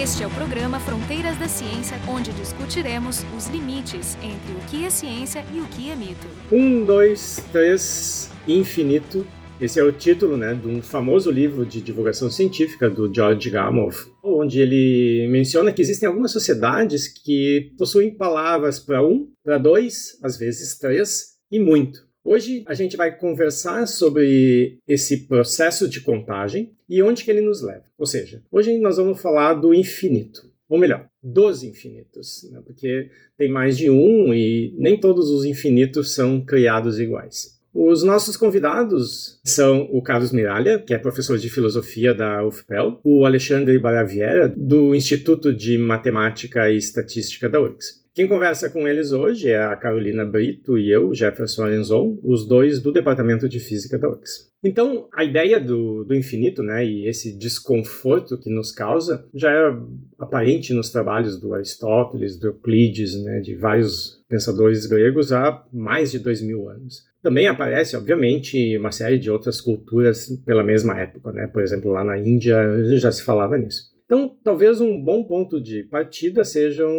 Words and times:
Este 0.00 0.22
é 0.22 0.26
o 0.28 0.30
programa 0.30 0.78
Fronteiras 0.78 1.36
da 1.38 1.48
Ciência, 1.48 1.96
onde 2.08 2.32
discutiremos 2.32 3.24
os 3.36 3.48
limites 3.48 4.16
entre 4.22 4.52
o 4.52 4.60
que 4.70 4.84
é 4.84 4.90
ciência 4.90 5.44
e 5.52 5.58
o 5.58 5.66
que 5.66 5.90
é 5.90 5.96
mito. 5.96 6.24
Um, 6.52 6.84
dois, 6.84 7.44
três, 7.50 8.30
infinito. 8.46 9.26
Esse 9.60 9.80
é 9.80 9.82
o 9.82 9.90
título 9.90 10.36
né, 10.36 10.54
de 10.54 10.68
um 10.68 10.80
famoso 10.80 11.32
livro 11.32 11.66
de 11.66 11.80
divulgação 11.80 12.30
científica 12.30 12.88
do 12.88 13.12
George 13.12 13.50
Gamow, 13.50 13.90
onde 14.22 14.60
ele 14.60 15.26
menciona 15.32 15.72
que 15.72 15.82
existem 15.82 16.08
algumas 16.08 16.30
sociedades 16.30 17.08
que 17.08 17.72
possuem 17.76 18.14
palavras 18.14 18.78
para 18.78 19.04
um, 19.04 19.26
para 19.42 19.58
dois, 19.58 20.16
às 20.22 20.38
vezes 20.38 20.78
três 20.78 21.38
e 21.50 21.58
muito. 21.58 22.07
Hoje 22.30 22.62
a 22.66 22.74
gente 22.74 22.94
vai 22.94 23.16
conversar 23.16 23.86
sobre 23.86 24.80
esse 24.86 25.26
processo 25.26 25.88
de 25.88 26.02
contagem 26.02 26.72
e 26.86 27.02
onde 27.02 27.24
que 27.24 27.30
ele 27.30 27.40
nos 27.40 27.62
leva. 27.62 27.84
Ou 27.96 28.04
seja, 28.04 28.42
hoje 28.52 28.76
nós 28.76 28.98
vamos 28.98 29.18
falar 29.18 29.54
do 29.54 29.72
infinito, 29.72 30.42
ou 30.68 30.78
melhor, 30.78 31.08
dos 31.22 31.62
infinitos, 31.62 32.46
né? 32.52 32.60
porque 32.66 33.08
tem 33.38 33.50
mais 33.50 33.78
de 33.78 33.88
um 33.88 34.34
e 34.34 34.74
nem 34.76 35.00
todos 35.00 35.30
os 35.30 35.46
infinitos 35.46 36.12
são 36.12 36.38
criados 36.42 37.00
iguais. 37.00 37.58
Os 37.72 38.02
nossos 38.02 38.36
convidados 38.36 39.40
são 39.42 39.88
o 39.90 40.02
Carlos 40.02 40.30
Miralha, 40.30 40.78
que 40.80 40.92
é 40.92 40.98
professor 40.98 41.38
de 41.38 41.48
filosofia 41.48 42.12
da 42.12 42.46
UFPEL, 42.46 43.00
o 43.02 43.24
Alexandre 43.24 43.78
Baraviera, 43.78 44.52
do 44.54 44.94
Instituto 44.94 45.50
de 45.50 45.78
Matemática 45.78 46.70
e 46.70 46.76
Estatística 46.76 47.48
da 47.48 47.58
URGS. 47.58 48.06
Quem 48.18 48.26
conversa 48.26 48.68
com 48.68 48.88
eles 48.88 49.12
hoje 49.12 49.48
é 49.48 49.62
a 49.62 49.76
Carolina 49.76 50.24
Brito 50.24 50.76
e 50.76 50.90
eu, 50.90 51.14
Jefferson 51.14 51.62
Arenzon, 51.62 52.18
os 52.24 52.48
dois 52.48 52.82
do 52.82 52.90
Departamento 52.90 53.48
de 53.48 53.60
Física 53.60 53.96
da 53.96 54.08
URGS. 54.08 54.50
Então, 54.60 55.08
a 55.14 55.22
ideia 55.22 55.60
do, 55.60 56.02
do 56.02 56.16
infinito, 56.16 56.60
né, 56.60 56.84
e 56.84 57.06
esse 57.06 57.38
desconforto 57.38 58.36
que 58.36 58.50
nos 58.50 58.72
causa, 58.72 59.24
já 59.32 59.52
é 59.52 59.72
aparente 60.18 60.74
nos 60.74 60.90
trabalhos 60.90 61.38
do 61.38 61.54
Aristóteles, 61.54 62.36
do 62.36 62.48
Euclides, 62.48 63.22
né, 63.22 63.38
de 63.38 63.54
vários 63.54 64.20
pensadores 64.28 64.84
gregos 64.86 65.32
há 65.32 65.64
mais 65.72 66.10
de 66.10 66.18
dois 66.18 66.42
mil 66.42 66.68
anos. 66.68 67.04
Também 67.22 67.46
aparece, 67.46 67.96
obviamente, 67.96 68.76
uma 68.78 68.90
série 68.90 69.20
de 69.20 69.30
outras 69.30 69.60
culturas 69.60 70.26
pela 70.44 70.64
mesma 70.64 70.98
época, 70.98 71.30
né? 71.30 71.46
Por 71.46 71.62
exemplo, 71.62 71.92
lá 71.92 72.02
na 72.02 72.18
Índia 72.18 72.56
já 72.96 73.12
se 73.12 73.22
falava 73.22 73.56
nisso. 73.56 73.96
Então, 74.08 74.34
talvez 74.42 74.80
um 74.80 74.98
bom 75.04 75.22
ponto 75.22 75.60
de 75.60 75.82
partida 75.82 76.42
sejam 76.42 76.90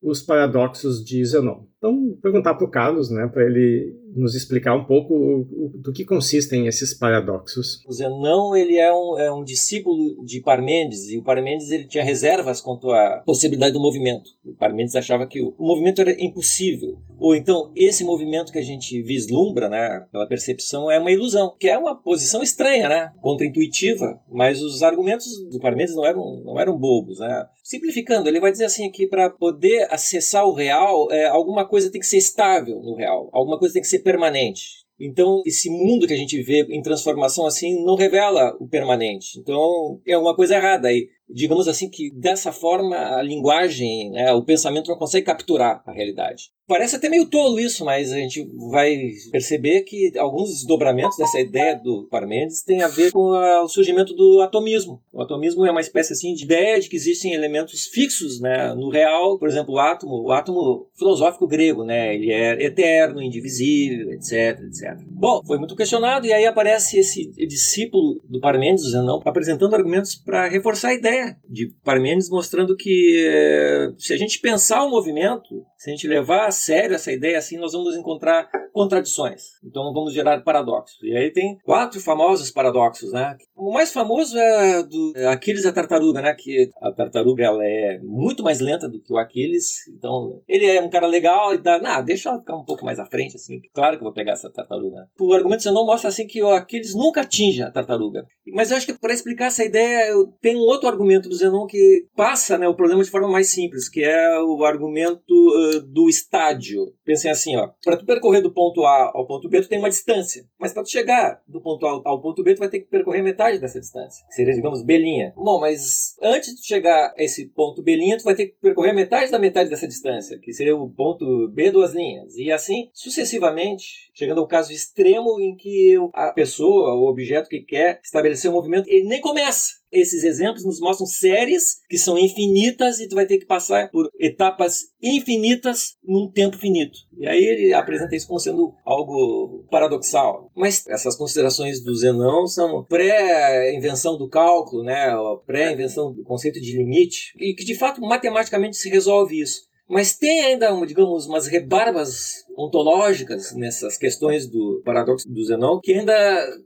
os 0.00 0.22
paradoxos 0.22 1.04
de 1.04 1.24
Zenon. 1.24 1.66
Então, 1.84 2.16
perguntar 2.22 2.54
para 2.54 2.64
o 2.64 2.70
Carlos, 2.70 3.10
né, 3.10 3.28
para 3.30 3.44
ele 3.44 3.94
nos 4.16 4.34
explicar 4.34 4.74
um 4.74 4.84
pouco 4.84 5.46
do 5.74 5.92
que 5.92 6.04
consistem 6.04 6.66
esses 6.66 6.94
paradoxos. 6.94 7.82
O 7.86 7.92
Zenão 7.92 8.56
ele 8.56 8.76
é 8.78 8.92
um, 8.92 9.18
é 9.18 9.32
um 9.32 9.44
discípulo 9.44 10.24
de 10.24 10.40
Parmênides 10.40 11.10
e 11.10 11.18
o 11.18 11.22
Parmênides 11.22 11.70
ele 11.70 11.86
tinha 11.86 12.04
reservas 12.04 12.60
quanto 12.60 12.90
à 12.90 13.22
possibilidade 13.26 13.72
do 13.72 13.80
movimento. 13.80 14.30
O 14.44 14.54
Parmênides 14.54 14.94
achava 14.94 15.26
que 15.26 15.42
o, 15.42 15.54
o 15.58 15.66
movimento 15.66 16.00
era 16.00 16.12
impossível. 16.22 16.96
Ou 17.18 17.34
então 17.34 17.72
esse 17.74 18.04
movimento 18.04 18.52
que 18.52 18.58
a 18.58 18.62
gente 18.62 19.02
vislumbra, 19.02 19.68
né, 19.68 20.06
pela 20.12 20.26
percepção, 20.26 20.90
é 20.90 20.98
uma 20.98 21.10
ilusão, 21.10 21.54
que 21.58 21.68
é 21.68 21.76
uma 21.76 21.96
posição 21.96 22.42
estranha, 22.42 22.88
né, 22.88 23.12
contraintuitiva. 23.20 24.20
Mas 24.30 24.62
os 24.62 24.82
argumentos 24.82 25.26
do 25.50 25.60
Parmênides 25.60 25.96
não 25.96 26.06
eram 26.06 26.42
não 26.44 26.60
eram 26.60 26.78
bobos, 26.78 27.18
né. 27.18 27.46
Simplificando, 27.62 28.28
ele 28.28 28.40
vai 28.40 28.52
dizer 28.52 28.66
assim 28.66 28.90
que 28.90 29.06
para 29.06 29.30
poder 29.30 29.88
acessar 29.90 30.46
o 30.46 30.52
real, 30.52 31.10
é, 31.10 31.26
alguma 31.26 31.66
coisa 31.66 31.73
tem 31.90 32.00
que 32.00 32.06
ser 32.06 32.18
estável 32.18 32.80
no 32.80 32.94
real, 32.94 33.28
alguma 33.32 33.58
coisa 33.58 33.74
tem 33.74 33.82
que 33.82 33.88
ser 33.88 34.00
permanente. 34.00 34.84
Então, 34.98 35.42
esse 35.44 35.68
mundo 35.68 36.06
que 36.06 36.12
a 36.12 36.16
gente 36.16 36.40
vê 36.42 36.64
em 36.70 36.80
transformação 36.80 37.46
assim 37.46 37.84
não 37.84 37.96
revela 37.96 38.56
o 38.60 38.68
permanente. 38.68 39.38
Então, 39.40 40.00
é 40.06 40.16
uma 40.16 40.36
coisa 40.36 40.54
errada 40.54 40.88
aí 40.88 41.08
digamos 41.28 41.68
assim 41.68 41.88
que 41.88 42.10
dessa 42.10 42.52
forma 42.52 42.96
a 42.96 43.22
linguagem, 43.22 44.10
né, 44.10 44.32
o 44.32 44.44
pensamento 44.44 44.88
não 44.88 44.98
consegue 44.98 45.26
capturar 45.26 45.82
a 45.86 45.92
realidade. 45.92 46.52
Parece 46.66 46.96
até 46.96 47.10
meio 47.10 47.26
tolo 47.26 47.60
isso, 47.60 47.84
mas 47.84 48.10
a 48.10 48.16
gente 48.16 48.42
vai 48.70 48.96
perceber 49.30 49.82
que 49.82 50.16
alguns 50.16 50.48
desdobramentos 50.48 51.18
dessa 51.18 51.38
ideia 51.38 51.74
do 51.74 52.08
Parmênides 52.10 52.62
têm 52.62 52.82
a 52.82 52.88
ver 52.88 53.12
com 53.12 53.32
a, 53.34 53.62
o 53.62 53.68
surgimento 53.68 54.14
do 54.14 54.40
atomismo. 54.40 55.02
O 55.12 55.20
atomismo 55.20 55.66
é 55.66 55.70
uma 55.70 55.82
espécie 55.82 56.14
assim 56.14 56.32
de 56.32 56.44
ideia 56.44 56.80
de 56.80 56.88
que 56.88 56.96
existem 56.96 57.34
elementos 57.34 57.86
fixos, 57.86 58.40
né, 58.40 58.72
no 58.74 58.88
real, 58.88 59.38
por 59.38 59.46
exemplo, 59.46 59.74
o 59.74 59.78
átomo, 59.78 60.22
o 60.22 60.32
átomo 60.32 60.88
filosófico 60.96 61.46
grego, 61.46 61.84
né, 61.84 62.14
ele 62.14 62.32
é 62.32 62.64
eterno, 62.64 63.20
indivisível, 63.20 64.10
etc, 64.12 64.58
etc. 64.60 64.96
Bom, 65.10 65.42
foi 65.46 65.58
muito 65.58 65.76
questionado 65.76 66.26
e 66.26 66.32
aí 66.32 66.46
aparece 66.46 66.98
esse 66.98 67.30
discípulo 67.46 68.22
do 68.26 68.40
Parmênides, 68.40 68.90
Zenão, 68.90 69.20
apresentando 69.22 69.74
argumentos 69.74 70.14
para 70.14 70.48
reforçar 70.48 70.88
a 70.88 70.94
ideia 70.94 71.13
de 71.48 71.72
Parmênides 71.82 72.28
mostrando 72.28 72.76
que 72.76 73.24
eh, 73.26 73.92
se 73.98 74.12
a 74.12 74.16
gente 74.16 74.40
pensar 74.40 74.84
o 74.84 74.90
movimento, 74.90 75.64
se 75.84 75.90
a 75.90 75.92
gente 75.92 76.08
levar 76.08 76.46
a 76.46 76.50
sério 76.50 76.94
essa 76.94 77.12
ideia 77.12 77.36
assim, 77.36 77.58
nós 77.58 77.72
vamos 77.74 77.94
encontrar 77.94 78.48
contradições. 78.72 79.42
Então 79.62 79.92
vamos 79.92 80.14
gerar 80.14 80.42
paradoxos. 80.42 80.96
E 81.02 81.14
aí 81.14 81.30
tem 81.30 81.58
quatro 81.62 82.00
famosos 82.00 82.50
paradoxos, 82.50 83.12
né? 83.12 83.36
O 83.54 83.70
mais 83.70 83.92
famoso 83.92 84.38
é 84.38 84.82
do 84.82 85.12
Aquiles 85.28 85.64
e 85.64 85.68
a 85.68 85.72
tartaruga, 85.72 86.22
né? 86.22 86.34
Que 86.34 86.70
a 86.80 86.90
tartaruga 86.90 87.44
ela 87.44 87.62
é 87.62 88.00
muito 88.02 88.42
mais 88.42 88.60
lenta 88.60 88.88
do 88.88 88.98
que 88.98 89.12
o 89.12 89.18
Aquiles. 89.18 89.86
Então 89.88 90.40
ele 90.48 90.64
é 90.64 90.80
um 90.80 90.88
cara 90.88 91.06
legal 91.06 91.54
e 91.54 91.58
dá, 91.58 91.78
nah, 91.78 92.00
deixa 92.00 92.30
ela 92.30 92.38
ficar 92.38 92.56
um 92.56 92.64
pouco 92.64 92.82
mais 92.82 92.98
à 92.98 93.04
frente, 93.04 93.36
assim. 93.36 93.60
Claro 93.74 93.98
que 93.98 94.02
eu 94.02 94.06
vou 94.06 94.14
pegar 94.14 94.32
essa 94.32 94.50
tartaruga. 94.50 95.06
O 95.20 95.34
argumento 95.34 95.70
não 95.70 95.84
mostra 95.84 96.08
assim 96.08 96.26
que 96.26 96.42
o 96.42 96.48
Aquiles 96.48 96.94
nunca 96.94 97.20
atinge 97.20 97.62
a 97.62 97.70
tartaruga. 97.70 98.26
Mas 98.54 98.70
eu 98.70 98.78
acho 98.78 98.86
que 98.86 98.94
para 98.94 99.12
explicar 99.12 99.46
essa 99.46 99.64
ideia, 99.64 100.12
tenho 100.40 100.60
um 100.60 100.62
outro 100.62 100.88
argumento 100.88 101.28
do 101.28 101.34
Zenon 101.34 101.66
que 101.66 102.06
passa 102.16 102.56
né, 102.56 102.66
o 102.66 102.74
problema 102.74 103.02
de 103.02 103.10
forma 103.10 103.28
mais 103.28 103.50
simples, 103.50 103.88
que 103.88 104.02
é 104.02 104.40
o 104.40 104.64
argumento 104.64 105.32
uh, 105.32 105.73
do 105.80 106.08
estádio. 106.08 106.94
Pensem 107.04 107.30
assim, 107.30 107.56
ó, 107.56 107.70
para 107.82 107.96
tu 107.96 108.04
percorrer 108.04 108.42
do 108.42 108.52
ponto 108.52 108.84
A 108.84 109.12
ao 109.14 109.26
ponto 109.26 109.48
B, 109.48 109.60
tu 109.60 109.68
tem 109.68 109.78
uma 109.78 109.88
distância. 109.88 110.46
Mas 110.58 110.72
para 110.72 110.82
tu 110.82 110.90
chegar 110.90 111.42
do 111.46 111.60
ponto 111.60 111.86
A 111.86 112.02
ao 112.04 112.20
ponto 112.20 112.42
B, 112.42 112.54
tu 112.54 112.60
vai 112.60 112.68
ter 112.68 112.80
que 112.80 112.86
percorrer 112.86 113.22
metade 113.22 113.58
dessa 113.58 113.80
distância. 113.80 114.24
Que 114.26 114.34
seria, 114.34 114.54
digamos, 114.54 114.82
B'. 114.82 114.94
Bom, 115.36 115.60
mas 115.60 116.16
antes 116.22 116.54
de 116.54 116.66
chegar 116.66 117.12
a 117.16 117.22
esse 117.22 117.46
ponto 117.48 117.82
B', 117.82 118.16
tu 118.18 118.24
vai 118.24 118.34
ter 118.34 118.46
que 118.46 118.56
percorrer 118.60 118.94
metade 118.94 119.30
da 119.30 119.38
metade 119.38 119.70
dessa 119.70 119.88
distância, 119.88 120.38
que 120.38 120.52
seria 120.52 120.76
o 120.76 120.88
ponto 120.88 121.48
B 121.48 121.70
duas 121.70 121.92
linhas. 121.92 122.36
E 122.36 122.50
assim, 122.50 122.90
sucessivamente, 122.92 124.10
chegando 124.14 124.40
ao 124.40 124.46
caso 124.46 124.72
extremo 124.72 125.40
em 125.40 125.54
que 125.56 125.96
a 126.14 126.32
pessoa, 126.32 126.94
o 126.94 127.08
objeto 127.08 127.48
que 127.48 127.60
quer 127.60 128.00
estabelecer 128.02 128.50
um 128.50 128.54
movimento, 128.54 128.88
ele 128.88 129.08
nem 129.08 129.20
começa 129.20 129.84
esses 129.94 130.24
exemplos 130.24 130.64
nos 130.64 130.80
mostram 130.80 131.06
séries 131.06 131.76
que 131.88 131.96
são 131.96 132.18
infinitas 132.18 132.98
e 132.98 133.08
tu 133.08 133.14
vai 133.14 133.26
ter 133.26 133.38
que 133.38 133.46
passar 133.46 133.90
por 133.90 134.10
etapas 134.18 134.80
infinitas 135.00 135.96
num 136.02 136.30
tempo 136.30 136.58
finito. 136.58 136.98
E 137.16 137.26
aí 137.26 137.42
ele 137.42 137.72
apresenta 137.72 138.16
isso 138.16 138.26
como 138.26 138.40
sendo 138.40 138.74
algo 138.84 139.64
paradoxal. 139.70 140.50
Mas 140.54 140.84
essas 140.88 141.16
considerações 141.16 141.82
do 141.82 141.94
Zenão 141.94 142.46
são 142.46 142.84
pré-invenção 142.84 144.18
do 144.18 144.28
cálculo, 144.28 144.82
né, 144.82 145.12
pré-invenção 145.46 146.12
do 146.12 146.24
conceito 146.24 146.60
de 146.60 146.76
limite, 146.76 147.32
e 147.38 147.54
que 147.54 147.64
de 147.64 147.76
fato 147.76 148.00
matematicamente 148.00 148.76
se 148.76 148.88
resolve 148.88 149.40
isso. 149.40 149.62
Mas 149.88 150.16
tem 150.16 150.42
ainda, 150.42 150.74
digamos, 150.86 151.26
umas 151.26 151.46
rebarbas 151.46 152.43
ontológicas 152.56 153.54
nessas 153.54 153.96
questões 153.96 154.48
do 154.48 154.82
paradoxo 154.84 155.28
do 155.28 155.44
Zenon 155.44 155.80
que 155.80 155.92
ainda 155.92 156.14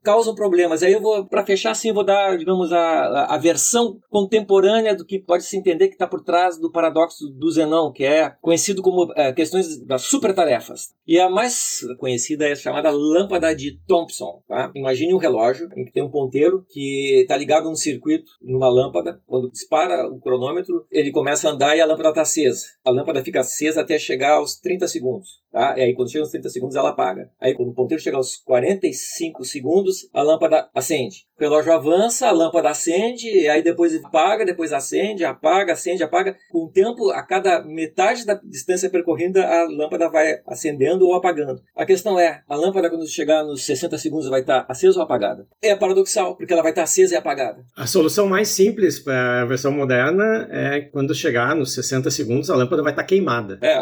causam 0.03 0.35
problemas. 0.35 0.83
Aí 0.83 0.93
eu 0.93 1.01
vou, 1.01 1.27
para 1.27 1.45
fechar 1.45 1.73
eu 1.85 1.95
vou 1.95 2.05
dar, 2.05 2.37
digamos, 2.37 2.73
a, 2.73 3.27
a 3.35 3.39
versão 3.39 3.99
contemporânea 4.11 4.95
do 4.95 5.05
que 5.05 5.19
pode 5.19 5.45
se 5.45 5.57
entender 5.57 5.89
que 5.89 5.95
está 5.95 6.07
por 6.07 6.23
trás 6.23 6.59
do 6.59 6.71
paradoxo 6.71 7.29
do 7.29 7.51
Zenon, 7.51 7.93
que 7.93 8.05
é 8.05 8.31
conhecido 8.41 8.83
como 8.83 9.13
é, 9.17 9.33
questões 9.33 9.79
das 9.85 10.03
supertarefas. 10.03 10.95
E 11.07 11.19
a 11.19 11.29
mais 11.29 11.81
conhecida 11.99 12.47
é 12.47 12.53
a 12.53 12.57
chamada 12.57 12.91
lâmpada 12.91 13.55
de 13.55 13.79
Thomson. 13.87 14.43
Tá? 14.47 14.71
Imagine 14.75 15.15
um 15.15 15.19
relógio 15.19 15.69
em 15.77 15.85
que 15.85 15.93
tem 15.93 16.03
um 16.03 16.11
ponteiro 16.11 16.65
que 16.69 17.21
está 17.23 17.37
ligado 17.37 17.65
num 17.65 17.75
circuito, 17.75 18.31
numa 18.43 18.69
lâmpada. 18.69 19.21
Quando 19.27 19.51
dispara 19.51 20.07
o 20.09 20.21
cronômetro, 20.21 20.87
ele 20.91 21.11
começa 21.11 21.49
a 21.49 21.53
andar 21.53 21.77
e 21.77 21.81
a 21.81 21.87
lâmpada 21.87 22.11
está 22.11 22.23
acesa. 22.23 22.67
A 22.85 22.91
lâmpada 22.91 23.25
fica 23.25 23.41
acesa 23.41 23.81
até 23.81 23.99
chegar 23.99 24.35
aos 24.35 24.57
30 24.57 24.89
segundos. 24.89 25.41
Tá? 25.51 25.79
E 25.79 25.83
aí, 25.83 25.95
quando 25.95 26.11
chega 26.11 26.23
aos 26.25 26.31
30 26.31 26.49
segundos, 26.49 26.77
ela 26.77 26.91
apaga. 26.91 27.31
Aí, 27.41 27.55
quando 27.55 27.71
o 27.71 27.75
ponteiro 27.75 28.03
chega 28.03 28.17
aos 28.17 28.37
45 28.37 29.45
segundos, 29.45 30.09
a 30.13 30.23
lâmpada 30.23 30.69
acende. 30.75 31.28
O 31.39 31.43
relógio 31.43 31.73
avança, 31.73 32.27
a 32.27 32.33
lâmpada 32.33 32.69
acende, 32.71 33.29
e 33.29 33.49
aí 33.49 33.63
depois 33.63 33.95
apaga, 34.05 34.45
depois 34.45 34.73
acende, 34.73 35.25
apaga, 35.25 35.73
acende, 35.73 36.03
apaga. 36.03 36.37
Com 36.51 36.65
o 36.65 36.71
tempo, 36.71 37.11
a 37.11 37.23
cada 37.23 37.63
metade 37.65 38.27
da 38.27 38.35
distância 38.35 38.91
percorrida, 38.91 39.47
a 39.47 39.65
lâmpada 39.65 40.09
vai 40.09 40.41
acendendo 40.47 41.07
ou 41.07 41.15
apagando. 41.15 41.61
A 41.77 41.87
questão 41.87 42.19
é, 42.19 42.43
a 42.49 42.57
lâmpada, 42.57 42.91
quando 42.91 43.07
chegar 43.07 43.45
nos 43.45 43.65
60 43.65 43.97
segundos, 43.99 44.29
vai 44.29 44.41
estar 44.41 44.67
acesa 44.69 44.99
ou 44.99 45.05
apagada? 45.05 45.47
É 45.63 45.75
paradoxal, 45.77 46.37
porque 46.37 46.53
ela 46.53 46.63
vai 46.63 46.73
estar 46.73 46.83
acesa 46.83 47.15
e 47.15 47.17
apagada. 47.17 47.65
A 47.77 47.87
solução 47.87 48.27
mais 48.27 48.49
simples 48.49 48.99
para 48.99 49.43
a 49.43 49.45
versão 49.45 49.71
moderna 49.71 50.49
é 50.51 50.81
quando 50.81 51.15
chegar 51.15 51.55
nos 51.55 51.75
60 51.75 52.11
segundos, 52.11 52.51
a 52.51 52.57
lâmpada 52.57 52.83
vai 52.83 52.93
estar 52.93 53.05
queimada. 53.05 53.59
É. 53.63 53.79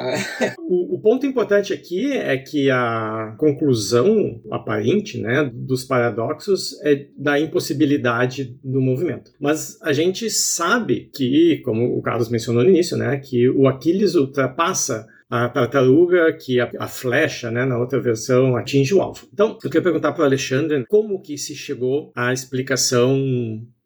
o, 0.61 0.97
o 0.97 1.00
ponto 1.00 1.25
importante 1.25 1.56
importante 1.56 1.73
aqui 1.73 2.12
é 2.12 2.37
que 2.37 2.70
a 2.70 3.35
conclusão 3.38 4.41
aparente 4.50 5.19
né, 5.20 5.50
dos 5.53 5.85
paradoxos 5.85 6.81
é 6.82 7.06
da 7.17 7.38
impossibilidade 7.46 8.58
do 8.62 8.81
movimento. 8.81 9.31
Mas 9.40 9.81
a 9.82 9.93
gente 9.93 10.28
sabe 10.31 11.10
que, 11.14 11.62
como 11.64 11.96
o 11.96 12.02
Carlos 12.02 12.28
mencionou 12.28 12.62
no 12.62 12.70
início, 12.70 12.96
né, 12.96 13.19
que 13.19 13.48
o 13.48 13.66
Aquiles 13.66 14.14
ultrapassa 14.14 15.06
a 15.28 15.48
tartaruga 15.48 16.32
que 16.32 16.60
a, 16.60 16.70
a, 16.78 16.87
flecha, 16.87 17.50
né, 17.50 17.64
na 17.64 17.78
outra 17.78 18.00
versão, 18.00 18.56
atinge 18.56 18.94
o 18.94 19.02
alvo. 19.02 19.26
Então, 19.32 19.58
eu 19.62 19.70
queria 19.70 19.82
perguntar 19.82 20.12
para 20.12 20.22
o 20.22 20.25
Alexandre 20.25 20.84
como 20.87 21.20
que 21.20 21.37
se 21.37 21.54
chegou 21.54 22.12
à 22.14 22.32
explicação 22.32 23.19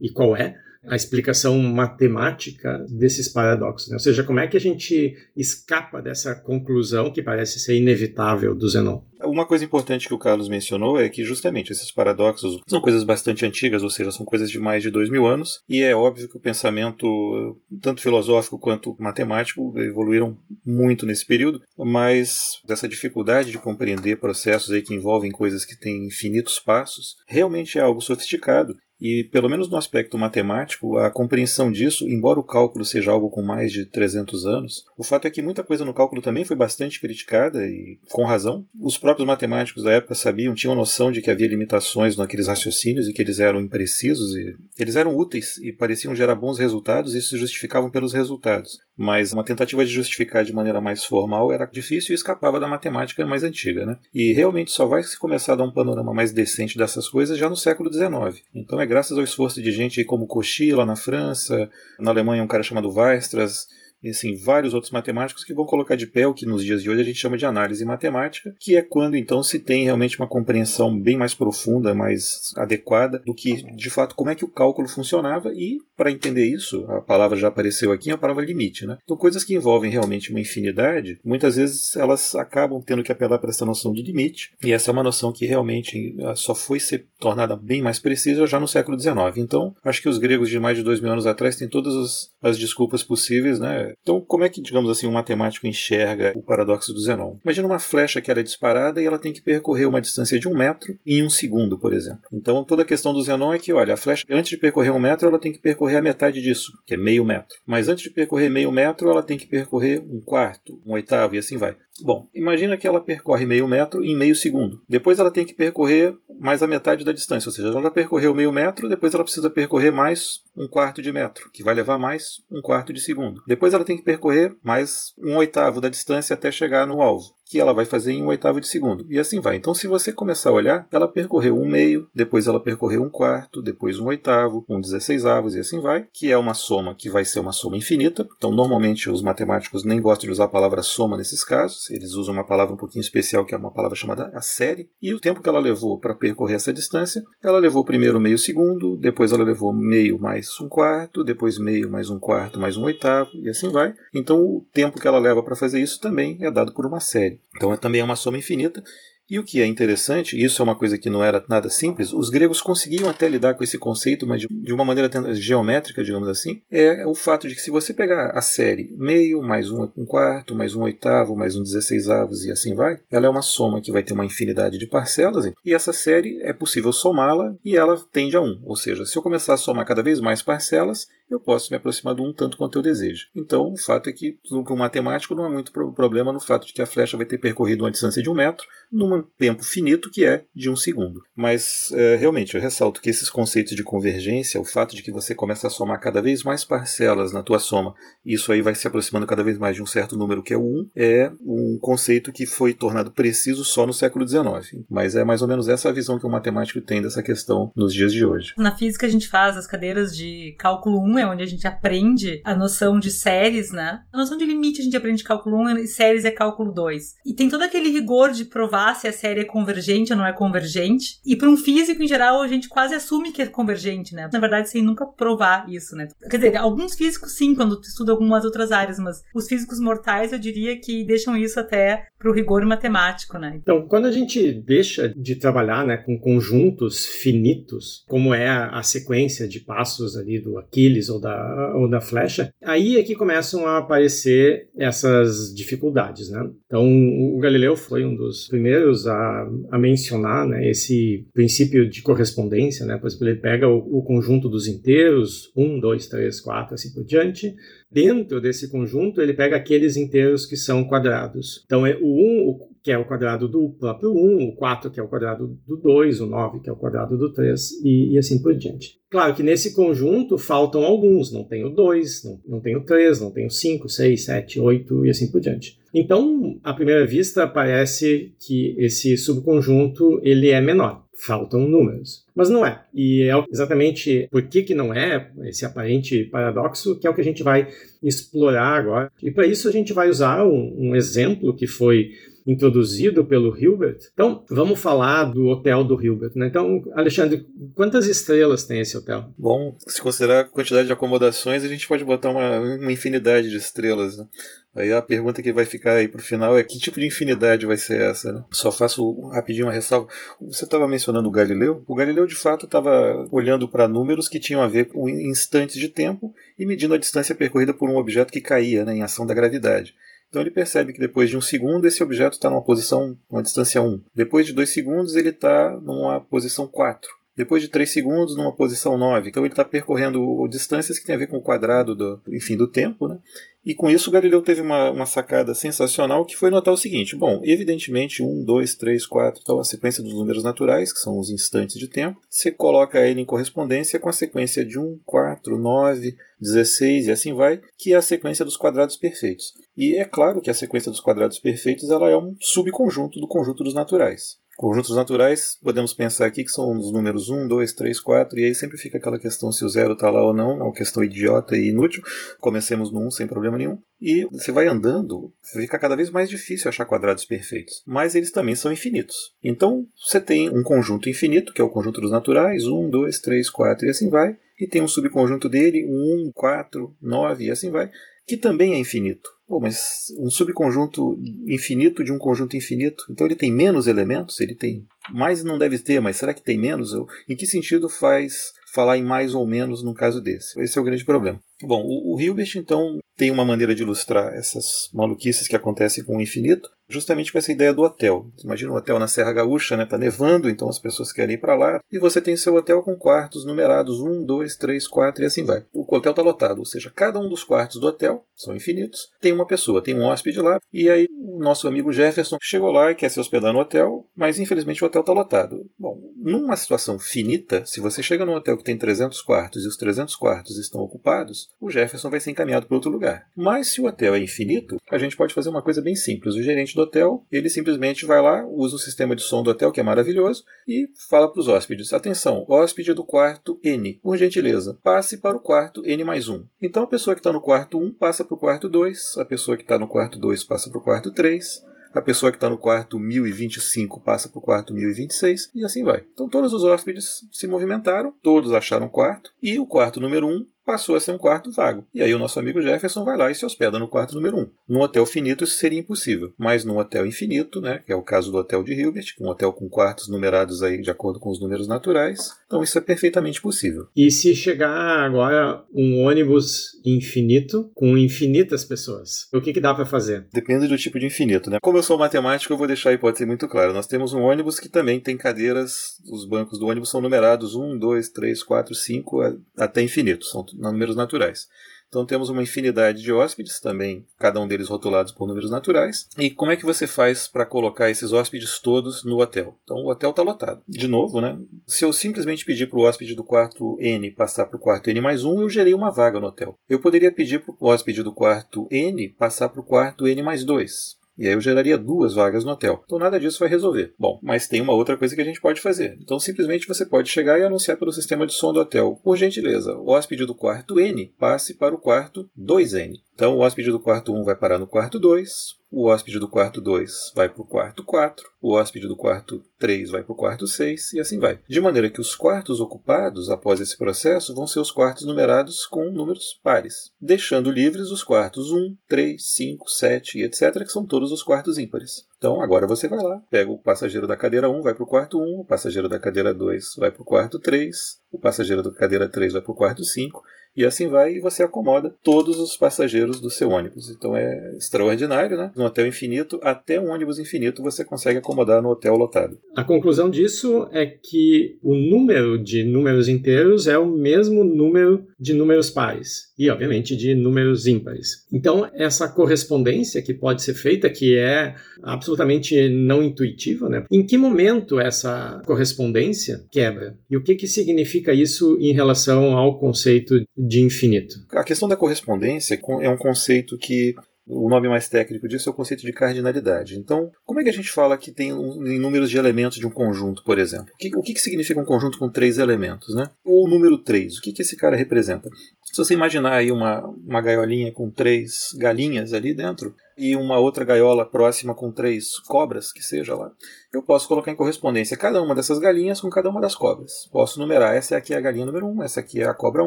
e 0.01 0.11
qual 0.11 0.37
é 0.37 0.57
a 0.87 0.97
explicação 0.97 1.59
matemática 1.59 2.85
desses 2.89 3.29
paradoxos. 3.29 3.89
Né? 3.89 3.97
Ou 3.97 4.01
seja, 4.01 4.23
como 4.23 4.41
é 4.41 4.47
que 4.47 4.57
a 4.57 4.61
gente 4.61 5.15
escapa 5.37 6.01
dessa 6.01 6.35
conclusão 6.35 7.13
que 7.13 7.23
parece 7.23 7.59
ser 7.59 7.77
inevitável 7.77 8.55
do 8.55 8.69
Zenon? 8.69 9.03
Uma 9.25 9.47
coisa 9.47 9.65
importante 9.65 10.09
que 10.09 10.15
o 10.15 10.19
Carlos 10.19 10.49
mencionou 10.49 11.01
é 11.01 11.09
que 11.09 11.25
justamente 11.25 11.73
esses 11.73 11.91
paradoxos 11.91 12.61
são 12.67 12.81
coisas 12.81 13.05
bastante 13.05 13.45
antigas, 13.45 13.83
ou 13.83 13.91
seja, 13.91 14.11
são 14.11 14.25
coisas 14.25 14.51
de 14.51 14.59
mais 14.59 14.83
de 14.83 14.91
dois 14.91 15.11
mil 15.11 15.27
anos, 15.27 15.63
e 15.69 15.83
é 15.83 15.95
óbvio 15.95 16.29
que 16.29 16.37
o 16.37 16.41
pensamento, 16.41 17.57
tanto 17.81 18.01
filosófico 18.01 18.59
quanto 18.59 18.97
matemático, 18.99 19.73
evoluíram 19.79 20.37
muito 20.65 21.07
nesse 21.07 21.27
período, 21.27 21.63
mas 21.77 22.61
essa 22.69 22.89
dificuldade 22.89 23.51
de 23.51 23.59
compreender 23.59 24.19
processos 24.19 24.71
aí 24.71 24.83
que 24.83 24.95
envolvem 24.95 25.31
coisas 25.31 25.65
que 25.65 25.79
têm 25.79 26.07
infinitos 26.07 26.59
passos 26.59 27.17
realmente 27.27 27.79
é 27.79 27.83
algo 27.83 28.01
sofisticado 28.01 28.77
e, 29.01 29.25
pelo 29.25 29.49
menos 29.49 29.69
no 29.69 29.77
aspecto 29.77 30.19
matemático, 30.19 30.99
a 30.99 31.11
compreensão 31.11 31.73
disso, 31.73 32.09
embora 32.09 32.39
o 32.39 32.45
cálculo 32.45 32.85
seja 32.85 33.11
algo 33.11 33.31
com 33.31 33.43
mais 33.43 33.73
de 33.73 33.87
300 33.87 34.47
anos, 34.47 34.85
o 34.97 35.03
fato 35.03 35.27
é 35.27 35.31
que 35.31 35.41
muita 35.41 35.65
coisa 35.65 35.85
no 35.85 35.95
cálculo 35.95 36.21
também 36.21 36.45
foi 36.45 36.57
bastante 36.57 37.01
criticada 37.01 37.67
e 37.67 37.99
com 38.11 38.25
razão. 38.25 38.67
Os 38.79 38.99
próprios 38.99 39.27
matemáticos 39.27 39.85
da 39.85 39.93
época 39.93 40.15
sabiam, 40.15 40.55
tinham 40.55 40.75
noção 40.75 41.11
de 41.11 41.23
que 41.23 41.31
havia 41.31 41.49
limitações 41.49 42.17
naqueles 42.17 42.47
raciocínios 42.47 43.09
e 43.09 43.13
que 43.13 43.23
eles 43.23 43.41
eram 43.41 43.61
imprecisos 43.61 44.37
e 44.37 44.55
eles 44.79 44.97
eram 44.97 45.17
úteis 45.17 45.57
e 45.59 45.73
pareciam 45.73 46.15
gerar 46.15 46.35
bons 46.35 46.59
resultados 46.59 47.15
e 47.15 47.19
isso 47.19 47.31
se 47.31 47.39
justificavam 47.39 47.91
pelos 47.91 48.13
resultados. 48.13 48.79
Mas 49.01 49.33
uma 49.33 49.43
tentativa 49.43 49.83
de 49.83 49.91
justificar 49.91 50.45
de 50.45 50.53
maneira 50.53 50.79
mais 50.79 51.03
formal 51.03 51.51
era 51.51 51.65
difícil 51.65 52.13
e 52.13 52.15
escapava 52.15 52.61
da 52.61 52.69
matemática 52.69 53.25
mais 53.25 53.43
antiga, 53.43 53.87
né? 53.87 53.97
E 54.13 54.35
realmente 54.35 54.71
só 54.71 54.85
vai 54.85 55.03
se 55.03 55.19
começar 55.19 55.55
a 55.55 55.57
dar 55.57 55.65
um 55.65 55.73
panorama 55.73 56.13
mais 56.13 56.35
decente 56.35 56.77
dessas 56.77 57.09
coisas 57.09 57.39
já 57.39 57.49
no 57.49 57.57
século 57.57 57.91
XIX. 57.91 58.45
Então 58.55 58.79
é 58.79 58.85
graças 58.85 59.17
ao 59.17 59.25
esforço 59.25 59.63
de 59.63 59.73
gente 59.73 60.05
como 60.05 60.29
Cauchy 60.29 60.73
lá 60.73 60.85
na 60.85 60.97
França, 60.97 61.71
na 61.99 62.11
Alemanha 62.11 62.43
um 62.43 62.47
cara 62.47 62.63
chamado 62.63 62.93
Weierstrass, 62.93 63.69
e 64.03 64.11
assim, 64.11 64.35
vários 64.37 64.75
outros 64.75 64.93
matemáticos 64.93 65.45
que 65.45 65.55
vão 65.55 65.65
colocar 65.65 65.97
de 65.97 66.07
pé 66.07 66.27
o 66.27 66.35
que 66.35 66.47
nos 66.47 66.65
dias 66.65 66.83
de 66.83 66.91
hoje 66.91 67.01
a 67.01 67.05
gente 67.05 67.19
chama 67.19 67.37
de 67.37 67.47
análise 67.47 67.85
matemática, 67.85 68.55
que 68.59 68.77
é 68.77 68.83
quando 68.83 69.17
então 69.17 69.43
se 69.43 69.59
tem 69.59 69.85
realmente 69.85 70.19
uma 70.19 70.29
compreensão 70.29 70.99
bem 70.99 71.17
mais 71.17 71.35
profunda, 71.35 71.95
mais 71.95 72.53
adequada 72.57 73.21
do 73.25 73.35
que 73.35 73.63
de 73.75 73.91
fato 73.91 74.15
como 74.15 74.31
é 74.31 74.35
que 74.35 74.45
o 74.45 74.51
cálculo 74.51 74.89
funcionava 74.89 75.53
e 75.55 75.79
para 75.97 76.11
entender 76.11 76.47
isso, 76.47 76.85
a 76.89 77.01
palavra 77.01 77.37
já 77.37 77.49
apareceu 77.49 77.93
aqui, 77.93 78.11
a 78.11 78.19
palavra 78.19 78.45
limite, 78.45 78.87
né? 78.87 78.97
Então 79.05 79.17
coisas 79.17 79.45
que 79.45 79.55
envolvem 79.55 79.91
realmente 79.91 80.31
uma 80.31 80.41
infinidade, 80.41 81.19
muitas 81.25 81.57
vezes 81.57 81.95
elas 81.97 82.35
acabam 82.35 82.81
tendo 82.83 83.03
que 83.03 83.13
apelar 83.13 83.39
para 83.39 83.51
essa 83.51 83.67
noção 83.67 83.93
de 83.93 84.03
limite, 84.03 84.51
e 84.65 84.73
essa 84.73 84.91
é 84.91 84.93
uma 84.93 85.03
noção 85.03 85.33
que 85.33 85.47
realmente 85.47 86.17
só 86.37 86.55
foi 86.55 86.81
ser 86.81 87.07
tornada 87.19 87.57
bem 87.57 87.83
mais 87.83 87.99
precisa 87.99 88.47
já 88.47 88.59
no 88.59 88.67
século 88.67 88.99
XIX. 88.99 89.37
Então, 89.37 89.75
acho 89.85 90.03
que 90.03 90.09
os 90.09 90.19
gregos 90.19 90.49
de 90.49 90.59
mais 90.59 90.77
de 90.77 90.83
dois 90.83 91.01
mil 91.01 91.13
anos 91.13 91.27
atrás 91.27 91.57
têm 91.57 91.69
todas 91.69 91.95
as, 91.95 92.31
as 92.43 92.59
desculpas 92.59 93.03
possíveis, 93.03 93.59
né? 93.59 93.90
Então, 94.03 94.21
como 94.21 94.45
é 94.45 94.49
que, 94.49 94.61
digamos 94.61 94.91
assim, 94.91 95.07
um 95.07 95.13
matemático 95.13 95.67
enxerga 95.67 96.33
o 96.37 96.43
paradoxo 96.43 96.93
do 96.93 97.01
Zenon? 97.01 97.37
Imagina 97.45 97.67
uma 97.67 97.79
flecha 97.79 98.21
que 98.21 98.31
era 98.31 98.41
é 98.41 98.43
disparada 98.43 99.01
e 99.01 99.07
ela 99.07 99.19
tem 99.19 99.33
que 99.33 99.43
percorrer 99.43 99.87
uma 99.87 100.01
distância 100.01 100.39
de 100.39 100.49
um 100.49 100.57
metro 100.57 100.97
em 101.07 101.23
um 101.23 101.31
segundo, 101.31 101.79
por 101.79 101.93
exemplo. 101.93 102.23
Então, 102.33 102.65
toda 102.65 102.83
a 102.83 102.87
questão 102.87 103.13
do 103.13 103.23
Zenon 103.23 103.53
é 103.53 103.59
que, 103.59 103.73
olha, 103.73 103.95
a 103.95 103.97
flecha, 103.97 104.25
antes 104.31 104.51
de 104.51 104.57
percorrer 104.57 104.91
um 104.91 104.99
metro, 104.99 105.29
ela 105.29 105.39
tem 105.39 105.53
que 105.53 105.59
percorrer 105.59 105.99
a 105.99 106.03
metade 106.03 106.41
disso, 106.41 106.73
que 106.87 106.95
é 106.95 106.97
meio 106.97 107.25
metro. 107.25 107.57
Mas 107.67 107.89
antes 107.89 108.05
de 108.05 108.11
percorrer 108.11 108.51
meio 108.51 108.73
metro, 108.73 109.11
ela 109.11 109.23
tem 109.23 109.39
que 109.39 109.47
percorrer 109.47 110.01
um 110.01 110.21
quarto, 110.21 110.81
um 110.87 110.93
oitavo 110.93 111.35
e 111.35 111.39
assim 111.39 111.57
vai. 111.57 111.77
Bom, 112.03 112.29
imagina 112.35 112.77
que 112.77 112.87
ela 112.87 113.01
percorre 113.01 113.45
meio 113.45 113.69
metro 113.69 114.05
em 114.05 114.17
meio 114.17 114.35
segundo. 114.35 114.81
Depois 114.89 115.19
ela 115.19 115.31
tem 115.31 115.45
que 115.45 115.55
percorrer 115.55 116.17
mais 116.41 116.63
a 116.63 116.67
metade 116.67 117.05
da 117.05 117.13
distância, 117.13 117.49
ou 117.49 117.53
seja, 117.53 117.69
ela 117.69 117.91
percorreu 117.91 118.35
meio 118.35 118.51
metro, 118.51 118.89
depois 118.89 119.13
ela 119.13 119.25
precisa 119.25 119.51
percorrer 119.51 119.93
mais 119.93 120.41
um 120.57 120.67
quarto 120.67 121.03
de 121.03 121.13
metro, 121.13 121.51
que 121.53 121.63
vai 121.63 121.75
levar 121.75 121.99
mais 121.99 122.43
um 122.51 122.63
quarto 122.63 122.93
de 122.93 123.01
segundo. 123.01 123.43
Depois 123.47 123.75
ela 123.75 123.80
tem 123.85 123.97
que 123.97 124.05
percorrer 124.05 124.57
mais 124.63 125.13
um 125.19 125.37
oitavo 125.37 125.81
da 125.81 125.89
distância 125.89 126.35
até 126.35 126.51
chegar 126.51 126.87
no 126.87 127.01
alvo 127.01 127.35
que 127.51 127.59
ela 127.59 127.75
vai 127.75 127.85
fazer 127.85 128.13
em 128.13 128.23
um 128.23 128.29
oitavo 128.29 128.61
de 128.61 128.69
segundo. 128.69 129.05
E 129.09 129.19
assim 129.19 129.41
vai. 129.41 129.57
Então, 129.57 129.75
se 129.75 129.89
você 129.89 130.13
começar 130.13 130.51
a 130.51 130.53
olhar, 130.53 130.87
ela 130.93 131.09
percorreu 131.09 131.59
um 131.59 131.67
meio, 131.67 132.09
depois 132.15 132.47
ela 132.47 132.61
percorreu 132.61 133.03
um 133.03 133.11
quarto, 133.11 133.61
depois 133.61 133.99
um 133.99 134.07
oitavo, 134.07 134.65
um 134.69 134.81
dezesseisavos 134.81 135.57
e 135.57 135.59
assim 135.59 135.81
vai, 135.81 136.07
que 136.13 136.31
é 136.31 136.39
uma 136.39 136.55
soma 136.55 136.95
que 136.95 137.11
vai 137.11 137.25
ser 137.25 137.41
uma 137.41 137.51
soma 137.51 137.77
infinita. 137.77 138.25
Então, 138.37 138.53
normalmente 138.53 139.11
os 139.11 139.21
matemáticos 139.21 139.83
nem 139.83 140.01
gostam 140.01 140.29
de 140.29 140.33
usar 140.33 140.45
a 140.45 140.49
palavra 140.49 140.81
soma 140.81 141.17
nesses 141.17 141.43
casos, 141.43 141.91
eles 141.91 142.13
usam 142.13 142.35
uma 142.35 142.47
palavra 142.47 142.73
um 142.73 142.77
pouquinho 142.77 143.03
especial, 143.03 143.45
que 143.45 143.53
é 143.53 143.59
uma 143.59 143.73
palavra 143.73 143.97
chamada 143.97 144.31
a 144.33 144.41
série. 144.41 144.89
E 145.03 145.13
o 145.13 145.19
tempo 145.19 145.43
que 145.43 145.49
ela 145.49 145.59
levou 145.59 145.99
para 145.99 146.15
percorrer 146.15 146.55
essa 146.55 146.73
distância, 146.73 147.21
ela 147.43 147.59
levou 147.59 147.85
primeiro 147.85 148.21
meio 148.21 148.39
segundo, 148.39 148.97
depois 148.97 149.33
ela 149.33 149.43
levou 149.43 149.73
meio 149.73 150.21
mais 150.21 150.49
um 150.61 150.69
quarto, 150.69 151.25
depois 151.25 151.59
meio 151.59 151.91
mais 151.91 152.11
um 152.11 152.19
quarto 152.21 152.61
mais 152.61 152.77
um 152.77 152.85
oitavo, 152.85 153.31
e 153.35 153.49
assim 153.49 153.71
vai. 153.71 153.93
Então, 154.15 154.41
o 154.41 154.65
tempo 154.73 155.01
que 155.01 155.09
ela 155.09 155.19
leva 155.19 155.43
para 155.43 155.57
fazer 155.57 155.81
isso 155.81 156.01
também 156.01 156.39
é 156.41 156.49
dado 156.49 156.73
por 156.73 156.87
uma 156.87 157.01
série. 157.01 157.40
Então 157.57 157.73
é 157.73 157.77
também 157.77 158.01
é 158.01 158.05
uma 158.05 158.17
soma 158.17 158.39
infinita. 158.39 158.83
E 159.31 159.39
o 159.39 159.45
que 159.45 159.63
é 159.63 159.67
interessante, 159.67 160.37
isso 160.37 160.61
é 160.61 160.65
uma 160.65 160.75
coisa 160.75 160.99
que 160.99 161.09
não 161.09 161.23
era 161.23 161.45
nada 161.49 161.71
simples, 161.71 162.13
os 162.13 162.31
gregos 162.31 162.61
conseguiam 162.61 163.09
até 163.09 163.29
lidar 163.29 163.55
com 163.55 163.63
esse 163.63 163.79
conceito, 163.79 164.27
mas 164.27 164.41
de 164.41 164.73
uma 164.73 164.85
maneira 164.85 165.09
geométrica, 165.35 166.03
digamos 166.03 166.27
assim, 166.27 166.61
é 166.69 167.07
o 167.07 167.15
fato 167.15 167.47
de 167.47 167.55
que 167.55 167.61
se 167.61 167.71
você 167.71 167.95
pegar 167.95 168.31
a 168.31 168.43
série 168.43 168.93
meio, 168.99 169.41
mais 169.41 169.71
um, 169.71 169.89
um 169.97 170.05
quarto, 170.05 170.53
mais 170.53 170.75
um 170.75 170.83
oitavo, 170.83 171.37
mais 171.37 171.55
um 171.55 171.63
dezesseisavos 171.63 172.45
e 172.45 172.51
assim 172.51 172.75
vai, 172.75 172.99
ela 173.09 173.27
é 173.27 173.31
uma 173.31 173.41
soma 173.41 173.81
que 173.81 173.93
vai 173.93 174.03
ter 174.03 174.15
uma 174.15 174.27
infinidade 174.27 174.77
de 174.77 174.89
parcelas, 174.89 175.49
e 175.65 175.73
essa 175.73 175.93
série 175.93 176.43
é 176.43 176.53
possível 176.53 176.93
somá-la 176.93 177.55
e 177.65 177.77
ela 177.77 178.03
tende 178.13 178.37
a 178.37 178.41
1. 178.41 178.63
Ou 178.65 178.75
seja, 178.75 179.07
se 179.07 179.17
eu 179.17 179.23
começar 179.23 179.55
a 179.55 179.57
somar 179.57 179.87
cada 179.87 180.03
vez 180.03 180.19
mais 180.19 180.43
parcelas, 180.43 181.07
eu 181.31 181.41
posso 181.41 181.71
me 181.71 181.77
aproximar 181.77 182.15
do 182.15 182.23
um 182.23 182.33
tanto 182.33 182.57
quanto 182.57 182.79
eu 182.79 182.83
desejo. 182.83 183.27
Então, 183.35 183.73
o 183.73 183.79
fato 183.79 184.11
é 184.11 184.13
que, 184.13 184.39
para 184.65 184.75
o 184.75 184.77
matemático, 184.77 185.35
não 185.35 185.45
há 185.45 185.51
muito 185.51 185.73
problema 185.73 186.33
no 186.33 186.41
fato 186.41 186.67
de 186.67 186.73
que 186.73 186.83
a 186.83 186.87
flecha 186.87 187.17
vai 187.17 187.27
ter 187.27 187.39
percorrido 187.39 187.85
uma 187.85 187.91
distância 187.91 188.23
de 188.23 188.29
um 188.29 188.35
metro 188.35 188.67
num 188.91 189.23
tempo 189.39 189.63
finito 189.63 190.11
que 190.11 190.25
é 190.25 190.45
de 190.55 190.69
um 190.69 190.77
segundo. 190.77 191.23
Mas, 191.35 191.91
é, 191.93 192.17
realmente, 192.17 192.55
eu 192.55 192.61
ressalto 192.61 193.01
que 193.01 193.11
esses 193.11 193.31
conceitos 193.31 193.77
de 193.77 193.85
convergência, 193.85 194.61
o 194.61 194.65
fato 194.65 194.97
de 194.97 195.03
que 195.03 195.13
você 195.13 195.35
começa 195.35 195.67
a 195.67 195.71
somar 195.71 196.01
cada 196.01 196.21
vez 196.21 196.43
mais 196.43 196.65
parcelas 196.65 197.33
na 197.33 197.43
tua 197.43 197.59
soma, 197.59 197.95
isso 198.25 198.53
aí 198.53 198.61
vai 198.61 198.75
se 198.75 198.87
aproximando 198.87 199.27
cada 199.27 199.45
vez 199.45 199.59
mais 199.59 199.77
de 199.77 199.83
um 199.83 199.87
certo 199.87 200.17
número 200.17 200.43
que 200.43 200.53
é 200.53 200.57
o 200.57 200.63
1, 200.63 200.91
é 200.97 201.33
um 201.41 201.79
conceito 201.81 202.33
que 202.33 202.47
foi 202.47 202.75
tornado 202.75 203.13
preciso 203.13 203.65
só 203.65 203.87
no 203.87 203.93
século 203.93 204.27
XIX. 204.27 204.85
Mas 204.89 205.15
é 205.15 205.25
mais 205.25 205.43
ou 205.43 205.49
menos 205.49 205.69
essa 205.69 205.89
a 205.89 205.93
visão 205.93 206.19
que 206.19 206.27
o 206.27 206.31
matemático 206.31 206.81
tem 206.81 207.01
dessa 207.01 207.23
questão 207.23 207.73
nos 207.77 207.95
dias 207.95 208.13
de 208.13 208.25
hoje. 208.25 208.53
Na 208.57 208.77
física 208.77 209.07
a 209.07 209.11
gente 209.11 209.29
faz 209.29 209.57
as 209.57 209.67
cadeiras 209.67 210.17
de 210.17 210.55
cálculo 210.59 211.01
1 211.03 211.20
é 211.21 211.27
onde 211.27 211.43
a 211.43 211.47
gente 211.47 211.67
aprende 211.67 212.41
a 212.45 212.55
noção 212.55 212.99
de 212.99 213.11
séries, 213.11 213.71
né? 213.71 214.03
A 214.13 214.19
noção 214.19 214.37
de 214.37 214.45
limite 214.45 214.81
a 214.81 214.85
gente 214.85 214.97
aprende 214.97 215.25
cálculo 215.25 215.59
1 215.59 215.79
e 215.79 215.87
séries 215.87 216.25
é 216.25 216.31
cálculo 216.31 216.73
2. 216.73 217.17
E 217.27 217.35
tem 217.35 217.49
todo 217.49 217.63
aquele 217.63 217.91
rigor 217.91 218.33
de 218.33 218.45
provar 218.45 218.95
se 218.95 219.07
a 219.07 219.13
série 219.13 219.41
é 219.41 219.45
convergente 219.45 220.13
ou 220.13 220.19
não 220.19 220.27
é 220.27 220.33
convergente. 220.33 221.21
E 221.25 221.37
para 221.37 221.49
um 221.49 221.57
físico, 221.57 222.03
em 222.03 222.09
geral, 222.09 222.43
a 222.43 222.49
gente 222.49 222.69
quase 222.69 222.95
assume 222.95 223.33
que 223.33 223.43
é 223.43 223.47
convergente, 223.47 224.15
né? 224.15 224.29
Na 224.33 224.41
verdade, 224.41 224.71
sem 224.71 224.83
nunca 224.83 225.07
provar 225.07 225.69
isso, 225.69 225.95
né? 225.95 226.09
Quer 226.29 226.37
dizer, 226.37 226.57
alguns 226.57 226.95
físicos 226.95 227.37
sim, 227.37 227.55
quando 227.55 227.81
tu 227.81 227.89
estuda 227.89 228.13
algumas 228.13 228.45
outras 228.45 228.73
áreas, 228.73 228.99
mas 228.99 229.23
os 229.35 229.47
físicos 229.47 229.79
mortais, 229.79 230.33
eu 230.33 230.39
diria 230.39 230.79
que 230.79 231.05
deixam 231.05 231.37
isso 231.37 231.61
até 231.61 232.07
para 232.19 232.31
o 232.31 232.35
rigor 232.35 232.65
matemático, 232.65 233.39
né? 233.39 233.59
Então, 233.63 233.87
quando 233.87 234.07
a 234.07 234.13
gente 234.13 234.53
deixa 234.53 235.09
de 235.09 235.37
trabalhar 235.37 235.87
né, 235.87 235.97
com 235.97 236.19
conjuntos 236.19 237.07
finitos, 237.07 238.05
como 238.07 238.35
é 238.35 238.49
a 238.49 238.83
sequência 238.83 239.49
de 239.49 239.61
passos 239.61 240.17
ali 240.17 240.39
do 240.39 240.59
Aquiles 240.59 241.09
ou 241.11 241.21
da, 241.21 241.73
ou 241.77 241.89
da 241.89 242.01
flecha, 242.01 242.53
aí 242.63 242.97
é 242.97 243.03
que 243.03 243.15
começam 243.15 243.67
a 243.67 243.79
aparecer 243.79 244.69
essas 244.77 245.55
dificuldades, 245.55 246.31
né? 246.31 246.49
Então, 246.67 246.87
o 246.87 247.39
Galileu 247.39 247.77
foi 247.77 248.05
um 248.05 248.15
dos 248.15 248.49
primeiros 248.49 249.07
a, 249.07 249.49
a 249.71 249.79
mencionar 249.79 250.47
né, 250.47 250.69
esse 250.69 251.27
princípio 251.35 251.89
de 251.89 252.03
correspondência, 252.03 252.87
né? 252.87 252.97
Por 252.97 253.07
exemplo, 253.07 253.29
ele 253.29 253.41
pega 253.41 253.69
o, 253.69 253.99
o 253.99 254.03
conjunto 254.03 254.49
dos 254.49 254.67
inteiros, 254.67 255.51
um, 255.57 255.79
dois, 255.81 256.07
três, 256.07 256.41
quatro, 256.41 256.75
assim 256.75 256.93
por 256.93 257.05
diante, 257.05 257.55
Dentro 257.91 258.41
desse 258.41 258.71
conjunto, 258.71 259.21
ele 259.21 259.35
pega 259.35 259.57
aqueles 259.57 259.97
inteiros 259.97 260.47
que 260.47 260.57
são 260.57 260.85
quadrados. 260.85 261.65
Então, 261.67 261.85
é 261.85 261.99
o 262.01 262.07
1, 262.07 262.70
que 262.83 262.91
é 262.91 262.99
o 262.99 263.05
quadrado 263.05 263.49
do 263.49 263.71
próprio 263.79 264.13
1, 264.13 264.49
o 264.49 264.57
4, 264.57 264.91
que 264.91 264.99
é 264.99 265.03
o 265.03 265.09
quadrado 265.09 265.59
do 265.67 265.77
2, 265.77 266.21
o 266.21 266.27
9, 266.27 266.61
que 266.61 266.71
é 266.71 266.73
o 266.73 266.77
quadrado 266.77 267.17
do 267.17 267.33
3, 267.33 267.83
e, 267.85 268.15
e 268.15 268.19
assim 268.19 268.43
por 268.43 268.55
diante. 268.55 268.99
Claro 269.11 269.35
que 269.35 269.43
nesse 269.43 269.75
conjunto 269.75 270.39
faltam 270.39 270.85
alguns, 270.85 271.33
não 271.33 271.45
tem 271.45 271.65
o 271.65 271.71
2, 271.71 272.25
não, 272.25 272.41
não 272.47 272.61
tem 272.61 272.77
o 272.77 272.85
3, 272.85 273.21
não 273.21 273.31
tem 273.31 273.47
o 273.47 273.51
5, 273.51 273.89
6, 273.89 274.25
7, 274.25 274.61
8 274.61 275.07
e 275.07 275.11
assim 275.11 275.31
por 275.31 275.41
diante. 275.41 275.79
Então, 275.93 276.59
à 276.63 276.73
primeira 276.73 277.05
vista, 277.05 277.47
parece 277.47 278.33
que 278.39 278.77
esse 278.79 279.17
subconjunto 279.17 280.21
ele 280.23 280.51
é 280.51 280.61
menor 280.61 281.05
faltam 281.21 281.69
números. 281.69 282.25
Mas 282.35 282.49
não 282.49 282.65
é. 282.65 282.83
E 282.95 283.25
é 283.25 283.45
exatamente 283.51 284.27
por 284.31 284.43
que, 284.43 284.63
que 284.63 284.75
não 284.75 284.93
é, 284.95 285.31
esse 285.45 285.65
aparente 285.65 286.25
paradoxo, 286.25 286.99
que 286.99 287.07
é 287.07 287.11
o 287.11 287.15
que 287.15 287.21
a 287.21 287.25
gente 287.25 287.43
vai 287.43 287.69
explorar 288.03 288.79
agora. 288.79 289.13
E 289.23 289.31
para 289.31 289.47
isso 289.47 289.69
a 289.69 289.73
gente 289.73 289.93
vai 289.93 290.09
usar 290.09 290.45
um, 290.47 290.75
um 290.79 290.97
exemplo 290.97 291.55
que 291.55 291.67
foi 291.67 292.13
introduzido 292.47 293.25
pelo 293.25 293.57
Hilbert. 293.57 293.99
Então, 294.13 294.45
vamos 294.49 294.81
falar 294.81 295.25
do 295.25 295.47
hotel 295.47 295.85
do 295.85 296.01
Hilbert. 296.01 296.33
Né? 296.35 296.47
Então, 296.47 296.83
Alexandre, 296.95 297.47
quantas 297.75 298.07
estrelas 298.07 298.65
tem 298.65 298.81
esse 298.81 298.97
hotel? 298.97 299.33
Bom, 299.39 299.77
se 299.87 300.01
considerar 300.01 300.41
a 300.41 300.45
quantidade 300.45 300.87
de 300.87 300.93
acomodações, 300.93 301.65
a 301.65 301.69
gente 301.69 301.87
pode 301.87 302.05
botar 302.05 302.31
uma, 302.31 302.59
uma 302.59 302.93
infinidade 302.93 303.51
de 303.51 303.57
estrelas. 303.57 304.17
Né? 304.17 304.27
Aí 304.75 304.93
a 304.93 305.03
pergunta 305.03 305.43
que 305.43 305.53
vai 305.53 305.65
ficar 305.65 305.95
aí 305.95 306.07
pro 306.07 306.23
final 306.23 306.57
é 306.57 306.63
que 306.63 306.79
tipo 306.79 307.01
de 307.01 307.07
infinidade 307.07 307.67
vai 307.67 307.77
ser 307.77 308.01
essa, 308.03 308.33
né? 308.33 308.45
Só 308.53 308.71
faço 308.71 309.29
rapidinho 309.31 309.67
uma 309.67 309.73
ressalva. 309.73 310.07
Você 310.41 310.65
estava 310.65 310.87
mencionando 310.87 311.29
o 311.29 311.33
Galileu. 311.33 311.83
O 311.89 311.95
Galileu, 311.95 312.25
de 312.25 312.37
fato, 312.37 312.67
estava 312.67 313.27
olhando 313.33 313.69
para 313.69 313.89
números 313.89 314.29
que 314.29 314.39
tinham 314.39 314.63
a 314.63 314.69
ver 314.69 314.87
com 314.87 315.09
instantes 315.09 315.75
de 315.75 315.89
tempo 315.89 316.33
e 316.57 316.65
medindo 316.65 316.95
a 316.95 316.99
distância 316.99 317.35
percorrida 317.35 317.75
por 317.75 317.91
um 317.91 317.97
objeto 317.97 318.33
que 318.33 318.41
caía 318.41 318.85
né, 318.85 318.95
em 318.95 319.03
ação 319.03 319.27
da 319.27 319.35
gravidade. 319.35 319.93
Então 320.31 320.41
ele 320.41 320.51
percebe 320.51 320.93
que 320.93 321.01
depois 321.01 321.29
de 321.29 321.37
um 321.37 321.41
segundo 321.41 321.87
esse 321.87 322.03
objeto 322.03 322.35
está 322.35 322.49
numa 322.49 322.63
posição, 322.63 323.19
uma 323.29 323.43
distância 323.43 323.83
1. 323.83 324.01
Depois 324.15 324.47
de 324.47 324.53
dois 324.53 324.71
segundos 324.71 325.17
ele 325.17 325.31
está 325.31 325.79
numa 325.83 326.21
posição 326.21 326.69
4. 326.69 327.11
Depois 327.37 327.63
de 327.63 327.69
3 327.69 327.89
segundos, 327.89 328.37
numa 328.37 328.55
posição 328.55 328.99
9. 328.99 329.31
Então 329.31 329.43
ele 329.43 329.53
está 329.53 329.65
percorrendo 329.65 330.47
distâncias 330.49 330.99
que 330.99 331.07
têm 331.07 331.15
a 331.15 331.19
ver 331.19 331.27
com 331.27 331.39
o 331.39 331.43
quadrado 331.43 331.95
do, 331.95 332.21
enfim, 332.29 332.57
do 332.57 332.69
tempo. 332.69 333.09
Né? 333.09 333.19
E 333.65 333.75
com 333.75 333.91
isso, 333.91 334.11
Galileu 334.11 334.43
teve 334.43 334.61
uma, 334.61 334.91
uma, 334.91 335.07
sacada 335.07 335.55
sensacional 335.55 336.25
que 336.25 336.37
foi 336.37 336.51
notar 336.51 336.73
o 336.73 336.79
seguinte: 336.79 337.17
bom, 337.17 337.41
evidentemente, 337.45 338.23
1, 338.23 338.45
2, 338.45 338.75
3, 338.75 339.07
4, 339.07 339.41
então 339.43 339.59
a 339.59 339.65
sequência 339.65 340.03
dos 340.03 340.13
números 340.15 340.43
naturais, 340.43 340.93
que 340.93 340.99
são 340.99 341.19
os 341.19 341.31
instantes 341.31 341.79
de 341.79 341.89
tempo, 341.89 342.21
você 342.29 342.51
coloca 342.51 343.07
ele 343.07 343.21
em 343.21 343.27
correspondência 343.27 343.99
com 343.99 344.09
a 344.09 344.15
sequência 344.15 344.65
de 344.65 344.79
1, 344.79 345.01
4, 345.05 345.59
9, 345.59 346.17
16 346.41 347.07
e 347.07 347.11
assim 347.11 347.35
vai, 347.35 347.61
que 347.79 347.93
é 347.93 347.97
a 347.97 348.03
sequência 348.03 348.45
dos 348.45 348.57
quadrados 348.57 348.97
perfeitos. 348.97 349.53
E 349.81 349.97
é 349.97 350.05
claro 350.05 350.43
que 350.43 350.51
a 350.51 350.55
sequência 350.55 350.91
dos 350.91 351.01
quadrados 351.01 351.39
perfeitos 351.39 351.89
ela 351.89 352.11
é 352.11 352.15
um 352.15 352.37
subconjunto 352.39 353.19
do 353.19 353.27
conjunto 353.27 353.65
dos 353.65 353.73
naturais. 353.73 354.37
Conjuntos 354.55 354.95
naturais, 354.95 355.57
podemos 355.63 355.95
pensar 355.95 356.27
aqui 356.27 356.45
que 356.45 356.51
são 356.51 356.77
os 356.77 356.93
números 356.93 357.31
1, 357.31 357.49
2, 357.49 357.73
3, 357.73 357.99
4, 357.99 358.39
e 358.39 358.45
aí 358.45 358.55
sempre 358.55 358.77
fica 358.77 358.99
aquela 358.99 359.19
questão 359.19 359.51
se 359.51 359.65
o 359.65 359.69
zero 359.71 359.95
está 359.95 360.11
lá 360.11 360.23
ou 360.23 360.35
não, 360.35 360.51
é 360.61 360.65
uma 360.65 360.75
questão 360.75 361.03
idiota 361.03 361.57
e 361.57 361.71
inútil. 361.71 362.03
Comecemos 362.39 362.93
no 362.93 363.07
1 363.07 363.11
sem 363.11 363.27
problema 363.27 363.57
nenhum. 363.57 363.79
E 363.99 364.27
você 364.31 364.53
vai 364.53 364.67
andando, 364.67 365.33
fica 365.43 365.79
cada 365.79 365.97
vez 365.97 366.11
mais 366.11 366.29
difícil 366.29 366.69
achar 366.69 366.85
quadrados 366.85 367.25
perfeitos. 367.25 367.83
Mas 367.87 368.15
eles 368.15 368.31
também 368.31 368.55
são 368.55 368.71
infinitos. 368.71 369.35
Então 369.43 369.87
você 369.97 370.21
tem 370.21 370.51
um 370.51 370.63
conjunto 370.63 371.09
infinito, 371.09 371.55
que 371.55 371.61
é 371.63 371.65
o 371.65 371.71
conjunto 371.71 372.03
dos 372.03 372.11
naturais, 372.11 372.67
1, 372.67 372.91
2, 372.91 373.19
3, 373.19 373.49
4 373.49 373.87
e 373.87 373.89
assim 373.89 374.11
vai. 374.11 374.37
E 374.61 374.67
tem 374.67 374.83
um 374.83 374.89
subconjunto 374.89 375.49
dele, 375.49 375.87
1, 375.89 376.33
4, 376.35 376.95
9 377.01 377.47
e 377.47 377.51
assim 377.51 377.71
vai, 377.71 377.91
que 378.27 378.37
também 378.37 378.75
é 378.75 378.79
infinito. 378.79 379.40
Pô, 379.51 379.59
mas 379.59 380.15
um 380.17 380.31
subconjunto 380.31 381.19
infinito 381.49 382.05
de 382.05 382.13
um 382.13 382.19
conjunto 382.19 382.57
infinito, 382.57 383.05
então 383.11 383.27
ele 383.27 383.35
tem 383.35 383.53
menos 383.53 383.89
elementos? 383.89 384.41
Ele 384.41 384.55
tem 384.55 384.87
mais 385.13 385.43
não 385.43 385.59
deve 385.59 385.77
ter, 385.81 385.99
mas 385.99 386.19
será 386.19 386.33
que 386.33 386.41
tem 386.41 386.57
menos? 386.57 386.93
Em 387.29 387.35
que 387.35 387.45
sentido 387.45 387.89
faz 387.89 388.53
falar 388.73 388.97
em 388.97 389.03
mais 389.03 389.35
ou 389.35 389.45
menos 389.45 389.83
no 389.83 389.93
caso 389.93 390.21
desse? 390.21 390.57
Esse 390.63 390.79
é 390.79 390.81
o 390.81 390.85
grande 390.85 391.05
problema. 391.05 391.41
Bom, 391.63 391.83
o, 391.83 392.15
o 392.15 392.21
Hilbert 392.21 392.53
então 392.55 393.01
tem 393.21 393.31
uma 393.31 393.45
maneira 393.45 393.75
de 393.75 393.83
ilustrar 393.83 394.33
essas 394.33 394.89
maluquices 394.95 395.47
que 395.47 395.55
acontecem 395.55 396.03
com 396.03 396.17
o 396.17 396.23
infinito, 396.23 396.71
justamente 396.89 397.31
com 397.31 397.37
essa 397.37 397.53
ideia 397.53 397.73
do 397.73 397.83
hotel. 397.83 398.27
Imagina 398.43 398.73
um 398.73 398.77
hotel 398.77 398.99
na 398.99 399.07
Serra 399.07 399.35
Gaúcha, 399.35 399.77
né? 399.77 399.85
Tá 399.85 399.99
nevando, 399.99 400.49
então 400.49 400.71
as 400.71 400.79
pessoas 400.79 401.13
querem 401.13 401.35
ir 401.35 401.39
para 401.39 401.55
lá, 401.55 401.81
e 401.93 401.99
você 401.99 402.19
tem 402.19 402.35
seu 402.35 402.55
hotel 402.55 402.83
com 402.83 402.97
quartos 402.97 403.45
numerados 403.45 404.01
1, 404.01 404.25
2, 404.25 404.57
3, 404.57 404.89
4 404.89 405.23
e 405.23 405.27
assim 405.27 405.45
vai. 405.45 405.67
O 405.71 405.85
hotel 405.95 406.13
está 406.13 406.23
lotado, 406.23 406.61
ou 406.61 406.65
seja, 406.65 406.91
cada 406.91 407.21
um 407.21 407.29
dos 407.29 407.45
quartos 407.45 407.79
do 407.79 407.87
hotel 407.87 408.25
são 408.35 408.57
infinitos, 408.57 409.11
tem 409.21 409.33
uma 409.33 409.47
pessoa, 409.47 409.83
tem 409.83 409.95
um 409.95 410.03
hóspede 410.03 410.41
lá, 410.41 410.59
e 410.73 410.89
aí 410.89 411.07
o 411.11 411.39
nosso 411.39 411.69
amigo 411.69 411.93
Jefferson 411.93 412.39
chegou 412.41 412.73
lá 412.73 412.91
e 412.91 412.95
quer 412.95 413.11
se 413.11 413.21
hospedar 413.21 413.53
no 413.53 413.61
hotel, 413.61 414.09
mas 414.17 414.39
infelizmente 414.41 414.83
o 414.83 414.87
hotel 414.87 415.03
está 415.03 415.13
lotado. 415.13 415.71
Bom, 415.79 416.01
numa 416.17 416.57
situação 416.57 416.99
finita, 416.99 417.65
se 417.67 417.81
você 417.81 418.03
chega 418.03 418.25
num 418.25 418.35
hotel 418.35 418.57
que 418.57 418.65
tem 418.65 418.79
300 418.79 419.21
quartos 419.23 419.65
e 419.65 419.69
os 419.69 419.77
300 419.77 420.17
quartos 420.17 420.59
estão 420.59 420.81
ocupados, 420.81 421.49
o 421.61 421.71
Jefferson 421.71 422.11
vai 422.11 422.19
ser 422.19 422.31
encaminhado 422.31 422.67
para 422.67 422.75
outro 422.75 422.91
lugar. 422.91 423.10
Mas 423.37 423.69
se 423.69 423.81
o 423.81 423.87
hotel 423.87 424.15
é 424.15 424.21
infinito, 424.21 424.77
a 424.91 424.99
gente 424.99 425.17
pode 425.17 425.35
fazer 425.35 425.49
uma 425.49 425.63
coisa 425.63 425.81
bem 425.81 425.95
simples. 425.95 426.35
O 426.35 426.43
gerente 426.43 426.75
do 426.75 426.83
hotel, 426.83 427.25
ele 427.31 427.49
simplesmente 427.49 428.07
vai 428.07 428.21
lá, 428.21 428.47
usa 428.47 428.77
o 428.77 428.79
sistema 428.79 429.17
de 429.17 429.23
som 429.23 429.43
do 429.43 429.51
hotel, 429.51 429.73
que 429.73 429.81
é 429.81 429.83
maravilhoso, 429.83 430.45
e 430.67 430.89
fala 431.09 431.31
para 431.31 431.41
os 431.41 431.49
hóspedes: 431.49 431.93
atenção, 431.93 432.45
hóspede 432.49 432.93
do 432.95 433.05
quarto 433.05 433.59
N, 433.63 433.95
por 434.03 434.17
gentileza, 434.17 434.79
passe 434.83 435.19
para 435.19 435.37
o 435.37 435.41
quarto 435.41 435.85
N 435.85 436.05
mais 436.05 436.29
1. 436.29 436.45
Então 436.61 436.83
a 436.83 436.87
pessoa 436.87 437.15
que 437.15 437.21
está 437.21 437.33
no 437.33 437.41
quarto 437.41 437.79
1 437.79 437.93
passa 437.95 438.25
para 438.25 438.35
o 438.35 438.39
quarto 438.39 438.69
2, 438.69 439.17
a 439.19 439.25
pessoa 439.25 439.57
que 439.57 439.63
está 439.63 439.79
no 439.79 439.89
quarto 439.89 440.19
2 440.19 440.45
passa 440.45 440.71
para 440.71 440.79
o 440.79 440.83
quarto 440.83 441.11
3, 441.13 441.71
a 441.93 442.01
pessoa 442.01 442.31
que 442.31 442.37
está 442.37 442.49
no 442.49 442.59
quarto 442.59 442.99
1025 442.99 444.01
passa 444.01 444.29
para 444.29 444.39
o 444.39 444.43
quarto 444.43 444.73
1026 444.73 445.51
e 445.55 445.65
assim 445.65 445.83
vai. 445.83 446.05
Então 446.13 446.29
todos 446.29 446.53
os 446.53 446.63
hóspedes 446.63 447.27
se 447.33 447.47
movimentaram, 447.47 448.15
todos 448.23 448.53
acharam 448.53 448.89
quarto 448.89 449.33
e 449.43 449.59
o 449.59 449.67
quarto 449.67 450.01
número 450.01 450.27
1 450.27 450.47
passou 450.71 450.95
a 450.95 451.01
ser 451.01 451.11
um 451.11 451.19
quarto 451.19 451.51
vago. 451.51 451.85
E 451.93 452.01
aí 452.01 452.15
o 452.15 452.19
nosso 452.19 452.39
amigo 452.39 452.63
Jefferson 452.63 453.05
vai 453.05 453.17
lá 453.17 453.29
e 453.29 453.35
se 453.35 453.45
hospeda 453.45 453.77
no 453.77 453.89
quarto 453.89 454.15
número 454.15 454.39
1. 454.39 454.51
Num 454.69 454.81
hotel 454.83 455.05
finito 455.05 455.43
isso 455.43 455.57
seria 455.57 455.81
impossível, 455.81 456.33
mas 456.39 456.65
num 456.65 456.79
hotel 456.79 457.05
infinito, 457.05 457.61
né, 457.61 457.83
que 457.85 457.93
é 457.93 457.97
o 457.97 458.03
caso 458.03 458.31
do 458.31 458.39
hotel 458.39 458.63
de 458.63 458.73
Hilbert, 458.73 459.07
um 459.21 459.27
hotel 459.27 459.53
com 459.53 459.69
quartos 459.69 460.07
numerados 460.07 460.63
aí 460.63 460.81
de 460.81 460.89
acordo 460.89 461.19
com 461.19 461.29
os 461.29 461.41
números 461.41 461.67
naturais, 461.67 462.31
então 462.47 462.63
isso 462.63 462.79
é 462.79 462.81
perfeitamente 462.81 463.43
possível. 463.43 463.89
E 463.97 464.13
se 464.13 464.33
chegar 464.33 465.01
agora 465.01 465.65
um 465.75 466.05
ônibus 466.05 466.81
infinito 466.85 467.69
com 467.75 467.99
infinitas 467.99 468.65
pessoas, 468.65 469.27
o 469.35 469.41
que, 469.41 469.53
que 469.53 469.61
dá 469.61 469.75
para 469.75 469.85
fazer? 469.85 470.29
Depende 470.33 470.69
do 470.69 470.79
tipo 470.79 471.01
de 471.01 471.07
infinito, 471.07 471.51
né? 471.51 471.59
Como 471.61 471.79
eu 471.79 471.83
sou 471.83 471.99
matemático, 471.99 472.53
eu 472.53 472.57
vou 472.57 472.69
deixar 472.69 472.91
a 472.91 472.93
hipótese 472.93 473.27
muito 473.27 473.49
clara. 473.49 473.73
Nós 473.73 473.89
temos 473.89 474.13
um 474.13 474.21
ônibus 474.21 474.61
que 474.61 474.69
também 474.69 475.01
tem 475.01 475.17
cadeiras, 475.17 476.01
os 476.09 476.25
bancos 476.25 476.61
do 476.61 476.69
ônibus 476.69 476.91
são 476.91 477.01
numerados 477.01 477.57
1, 477.57 477.77
2, 477.77 478.09
3, 478.11 478.43
4, 478.45 478.73
5 478.73 479.41
até 479.57 479.83
infinito, 479.83 480.25
são 480.25 480.45
números 480.61 480.97
naturais. 480.97 481.49
Então 481.91 482.07
temos 482.07 482.29
uma 482.29 482.43
infinidade 482.43 483.03
de 483.03 483.13
hóspedes, 483.13 483.59
também 483.59 484.07
cada 484.17 484.41
um 484.41 484.47
deles 484.47 484.69
rotulados 484.69 485.11
por 485.11 485.27
números 485.27 485.51
naturais. 485.51 486.09
E 486.17 486.31
como 486.31 486.53
é 486.53 486.57
que 486.57 486.65
você 486.65 486.87
faz 486.87 487.27
para 487.27 487.45
colocar 487.45 487.91
esses 487.91 488.13
hóspedes 488.13 488.61
todos 488.61 489.03
no 489.03 489.21
hotel? 489.21 489.59
Então 489.65 489.79
o 489.79 489.91
hotel 489.91 490.11
está 490.11 490.23
lotado. 490.23 490.63
De 490.69 490.87
novo, 490.87 491.21
né? 491.21 491.37
Se 491.67 491.85
eu 491.85 491.93
simplesmente 491.93 492.45
pedir 492.45 492.69
para 492.69 492.79
o 492.79 492.83
hóspede 492.83 493.17
do 493.17 493.25
quarto 493.25 493.77
N 493.81 494.09
passar 494.13 494.47
para 494.47 494.57
o 494.57 494.61
quarto 494.61 494.89
N 494.89 495.01
mais 495.01 495.25
1, 495.25 495.41
eu 495.41 495.49
gerei 495.51 495.75
uma 495.75 495.91
vaga 495.91 496.21
no 496.21 496.29
hotel. 496.29 496.57
Eu 496.69 496.79
poderia 496.79 497.11
pedir 497.11 497.41
para 497.41 497.55
o 497.59 497.67
hóspede 497.67 498.05
do 498.05 498.13
quarto 498.13 498.69
N 498.71 499.09
passar 499.19 499.49
para 499.49 499.61
o 499.61 499.65
quarto 499.65 500.07
N 500.07 500.23
mais 500.23 500.45
2. 500.45 501.00
E 501.21 501.29
aí 501.29 501.35
eu 501.35 501.41
geraria 501.41 501.77
duas 501.77 502.15
vagas 502.15 502.47
no 502.47 502.53
hotel. 502.53 502.83
Então 502.87 502.99
nada 502.99 503.21
disso 503.21 503.41
vai 503.41 503.49
resolver. 503.51 503.93
Bom, 503.99 504.19
mas 504.23 504.49
tem 504.49 504.63
uma 504.63 504.73
outra 504.73 504.97
coisa 504.97 505.15
que 505.15 505.21
a 505.21 505.25
gente 505.25 505.39
pode 505.39 505.61
fazer. 505.61 505.99
Então 506.01 506.19
simplesmente 506.19 506.67
você 506.67 506.87
pode 506.87 507.11
chegar 507.11 507.39
e 507.39 507.45
anunciar 507.45 507.77
pelo 507.77 507.93
sistema 507.93 508.27
de 508.27 508.33
som 508.33 508.55
do 508.55 508.61
hotel. 508.61 508.99
Por 509.05 509.19
gentileza, 509.19 509.77
o 509.77 509.91
hóspede 509.91 510.25
do 510.25 510.35
quarto 510.35 510.81
N 510.81 511.13
passe 511.19 511.53
para 511.53 511.75
o 511.75 511.79
quarto 511.79 512.27
2N. 512.39 512.95
Então 513.15 513.37
o 513.37 513.41
hóspede 513.41 513.71
do 513.71 513.79
quarto 513.79 514.15
1 514.15 514.25
vai 514.25 514.35
parar 514.35 514.59
no 514.59 514.67
quarto 514.67 514.99
2, 514.99 515.60
o 515.71 515.87
hóspede 515.87 516.19
do 516.19 516.29
quarto 516.29 516.61
2 516.61 517.13
vai 517.15 517.29
para 517.29 517.43
o 517.43 517.47
quarto 517.47 517.85
4, 517.85 518.29
o 518.41 518.55
hóspede 518.55 518.89
do 518.89 518.97
quarto 518.97 519.43
3 519.59 519.91
vai 519.91 520.03
para 520.03 520.13
o 520.13 520.17
quarto 520.17 520.47
6 520.47 520.95
e 520.95 521.01
assim 521.01 521.19
vai. 521.19 521.39
De 521.49 521.61
maneira 521.61 521.89
que 521.89 522.01
os 522.01 522.15
quartos 522.15 522.61
ocupados 522.61 523.31
após 523.31 523.61
esse 523.61 523.79
processo 523.79 524.35
vão 524.35 524.47
ser 524.47 524.59
os 524.59 524.71
quartos 524.71 525.07
numerados 525.07 525.65
com 525.67 525.91
números 525.91 526.39
pares, 526.43 526.91
deixando 527.01 527.51
livres 527.51 527.91
os 527.91 528.03
quartos 528.03 528.51
1, 528.51 528.77
3, 528.89 529.23
5, 529.23 529.71
7 529.71 530.19
e 530.19 530.25
etc., 530.25 530.65
que 530.65 530.73
são 530.73 530.85
todos 530.85 531.13
os 531.13 531.23
quartos 531.23 531.59
ímpares. 531.59 532.07
Então 532.19 532.41
agora 532.43 532.67
você 532.67 532.89
vai 532.89 533.03
lá, 533.03 533.23
pega 533.31 533.51
o 533.51 533.59
passageiro 533.59 534.07
da 534.07 534.17
cadeira 534.17 534.51
1, 534.51 534.63
vai 534.63 534.75
para 534.75 534.85
o 534.85 534.87
quarto 534.87 535.19
1, 535.19 535.41
o 535.41 535.45
passageiro 535.45 535.89
da 535.89 535.99
cadeira 535.99 536.35
2 536.35 536.75
vai 536.79 536.91
para 536.91 537.03
o 537.03 537.05
quarto 537.05 537.39
3, 537.39 538.01
o 538.11 538.19
passageiro 538.19 538.63
da 538.63 538.73
cadeira 538.73 539.09
3 539.09 539.35
vai 539.35 539.43
para 539.43 539.53
o 539.53 539.55
quarto 539.55 539.85
5 539.85 540.23
e 540.57 540.65
assim 540.65 540.89
vai, 540.89 541.15
e 541.15 541.21
você 541.21 541.43
acomoda 541.43 541.95
todos 542.03 542.39
os 542.39 542.57
passageiros 542.57 543.21
do 543.21 543.31
seu 543.31 543.51
ônibus. 543.51 543.91
Então 543.91 544.17
é 544.17 544.57
extraordinário, 544.57 545.37
né? 545.37 545.53
No 545.55 545.65
hotel 545.65 545.87
infinito, 545.87 546.41
até 546.43 546.81
um 546.81 546.91
ônibus 546.91 547.19
infinito 547.19 547.63
você 547.63 547.85
consegue 547.85 548.19
acomodar 548.19 548.63
no 548.63 548.71
hotel 548.71 548.97
lotado. 548.97 549.39
A 549.57 549.65
conclusão 549.65 550.11
disso 550.11 550.69
é 550.73 550.87
que 550.87 551.59
o 551.63 551.75
número 551.75 552.43
de 552.43 552.65
números 552.65 553.09
inteiros 553.09 553.67
é 553.67 553.79
o 553.79 553.87
mesmo 553.87 554.45
número 554.45 555.07
de 555.21 555.35
números 555.35 555.69
pares 555.69 556.31
e, 556.39 556.49
obviamente, 556.49 556.97
de 556.97 557.15
números 557.15 557.67
ímpares. 557.67 558.25
Então, 558.33 558.69
essa 558.73 559.07
correspondência 559.07 560.01
que 560.01 560.15
pode 560.15 560.43
ser 560.43 560.55
feita, 560.55 560.89
que 560.89 561.17
é 561.17 561.55
absolutamente 561.83 562.69
não 562.69 563.03
intuitiva, 563.03 563.69
né? 563.69 563.85
Em 563.91 564.05
que 564.05 564.17
momento 564.17 564.81
essa 564.81 565.43
correspondência 565.45 566.45
quebra? 566.51 566.97
E 567.11 567.17
o 567.17 567.23
que, 567.23 567.35
que 567.35 567.47
significa 567.47 568.15
isso 568.15 568.57
em 568.61 568.73
relação 568.73 569.37
ao 569.37 569.59
conceito 569.59 570.25
de 570.37 570.61
infinito? 570.61 571.17
A 571.33 571.45
questão 571.45 571.69
da 571.69 571.77
correspondência 571.77 572.59
é 572.81 572.89
um 572.89 572.97
conceito 572.97 573.59
que 573.59 573.95
o 574.31 574.49
nome 574.49 574.69
mais 574.69 574.89
técnico 574.89 575.27
disso 575.27 575.49
é 575.49 575.53
o 575.53 575.55
conceito 575.55 575.83
de 575.83 575.93
cardinalidade. 575.93 576.79
Então, 576.79 577.11
como 577.27 577.41
é 577.41 577.43
que 577.43 577.49
a 577.49 577.53
gente 577.53 577.71
fala 577.71 577.99
que 577.99 578.13
tem 578.13 578.33
um, 578.33 578.55
números 578.79 579.11
de 579.11 579.19
elementos 579.19 579.59
de 579.59 579.67
um 579.67 579.71
conjunto, 579.71 580.23
por 580.25 580.39
exemplo? 580.39 580.73
O 580.73 580.77
que, 580.77 580.97
o 580.97 581.03
que, 581.03 581.19
significa 581.19 581.61
um 581.61 581.65
conjunto 581.65 581.99
com 581.99 582.09
três 582.09 582.39
elementos, 582.39 582.95
né? 582.95 583.11
Ou 583.25 583.47
o 583.47 583.49
número 583.49 583.79
3, 583.79 584.19
o 584.19 584.21
que, 584.23 584.33
que 584.33 584.43
esse 584.43 584.57
cara 584.57 584.77
representa? 584.77 585.29
Se 585.65 585.77
você 585.77 585.95
imaginar 585.95 586.35
aí 586.35 586.53
uma, 586.53 586.87
uma 586.87 587.21
gaiolinha 587.21 587.73
com 587.73 587.91
três 587.91 588.51
galinhas 588.57 589.13
ali 589.13 589.35
dentro, 589.35 589.75
e 589.97 590.17
uma 590.17 590.39
outra 590.39 590.65
gaiola 590.65 591.05
próxima 591.05 591.55
com 591.55 591.71
três 591.71 592.19
cobras, 592.21 592.73
que 592.73 592.83
seja 592.83 593.15
lá, 593.15 593.31
eu 593.73 593.83
posso 593.83 594.09
colocar 594.09 594.31
em 594.31 594.37
correspondência 594.37 594.97
cada 594.97 595.23
uma 595.23 595.35
dessas 595.35 595.59
galinhas 595.59 596.01
com 596.01 596.09
cada 596.09 596.29
uma 596.29 596.41
das 596.41 596.55
cobras. 596.55 597.09
Posso 597.13 597.39
numerar, 597.39 597.75
essa 597.75 597.97
aqui 597.97 598.15
é 598.15 598.17
a 598.17 598.21
galinha 598.21 598.47
número 598.47 598.67
1, 598.67 598.71
um, 598.71 598.83
essa 598.83 599.01
aqui 599.01 599.21
é 599.21 599.27
a 599.27 599.35
cobra 599.35 599.63
1, 599.63 599.67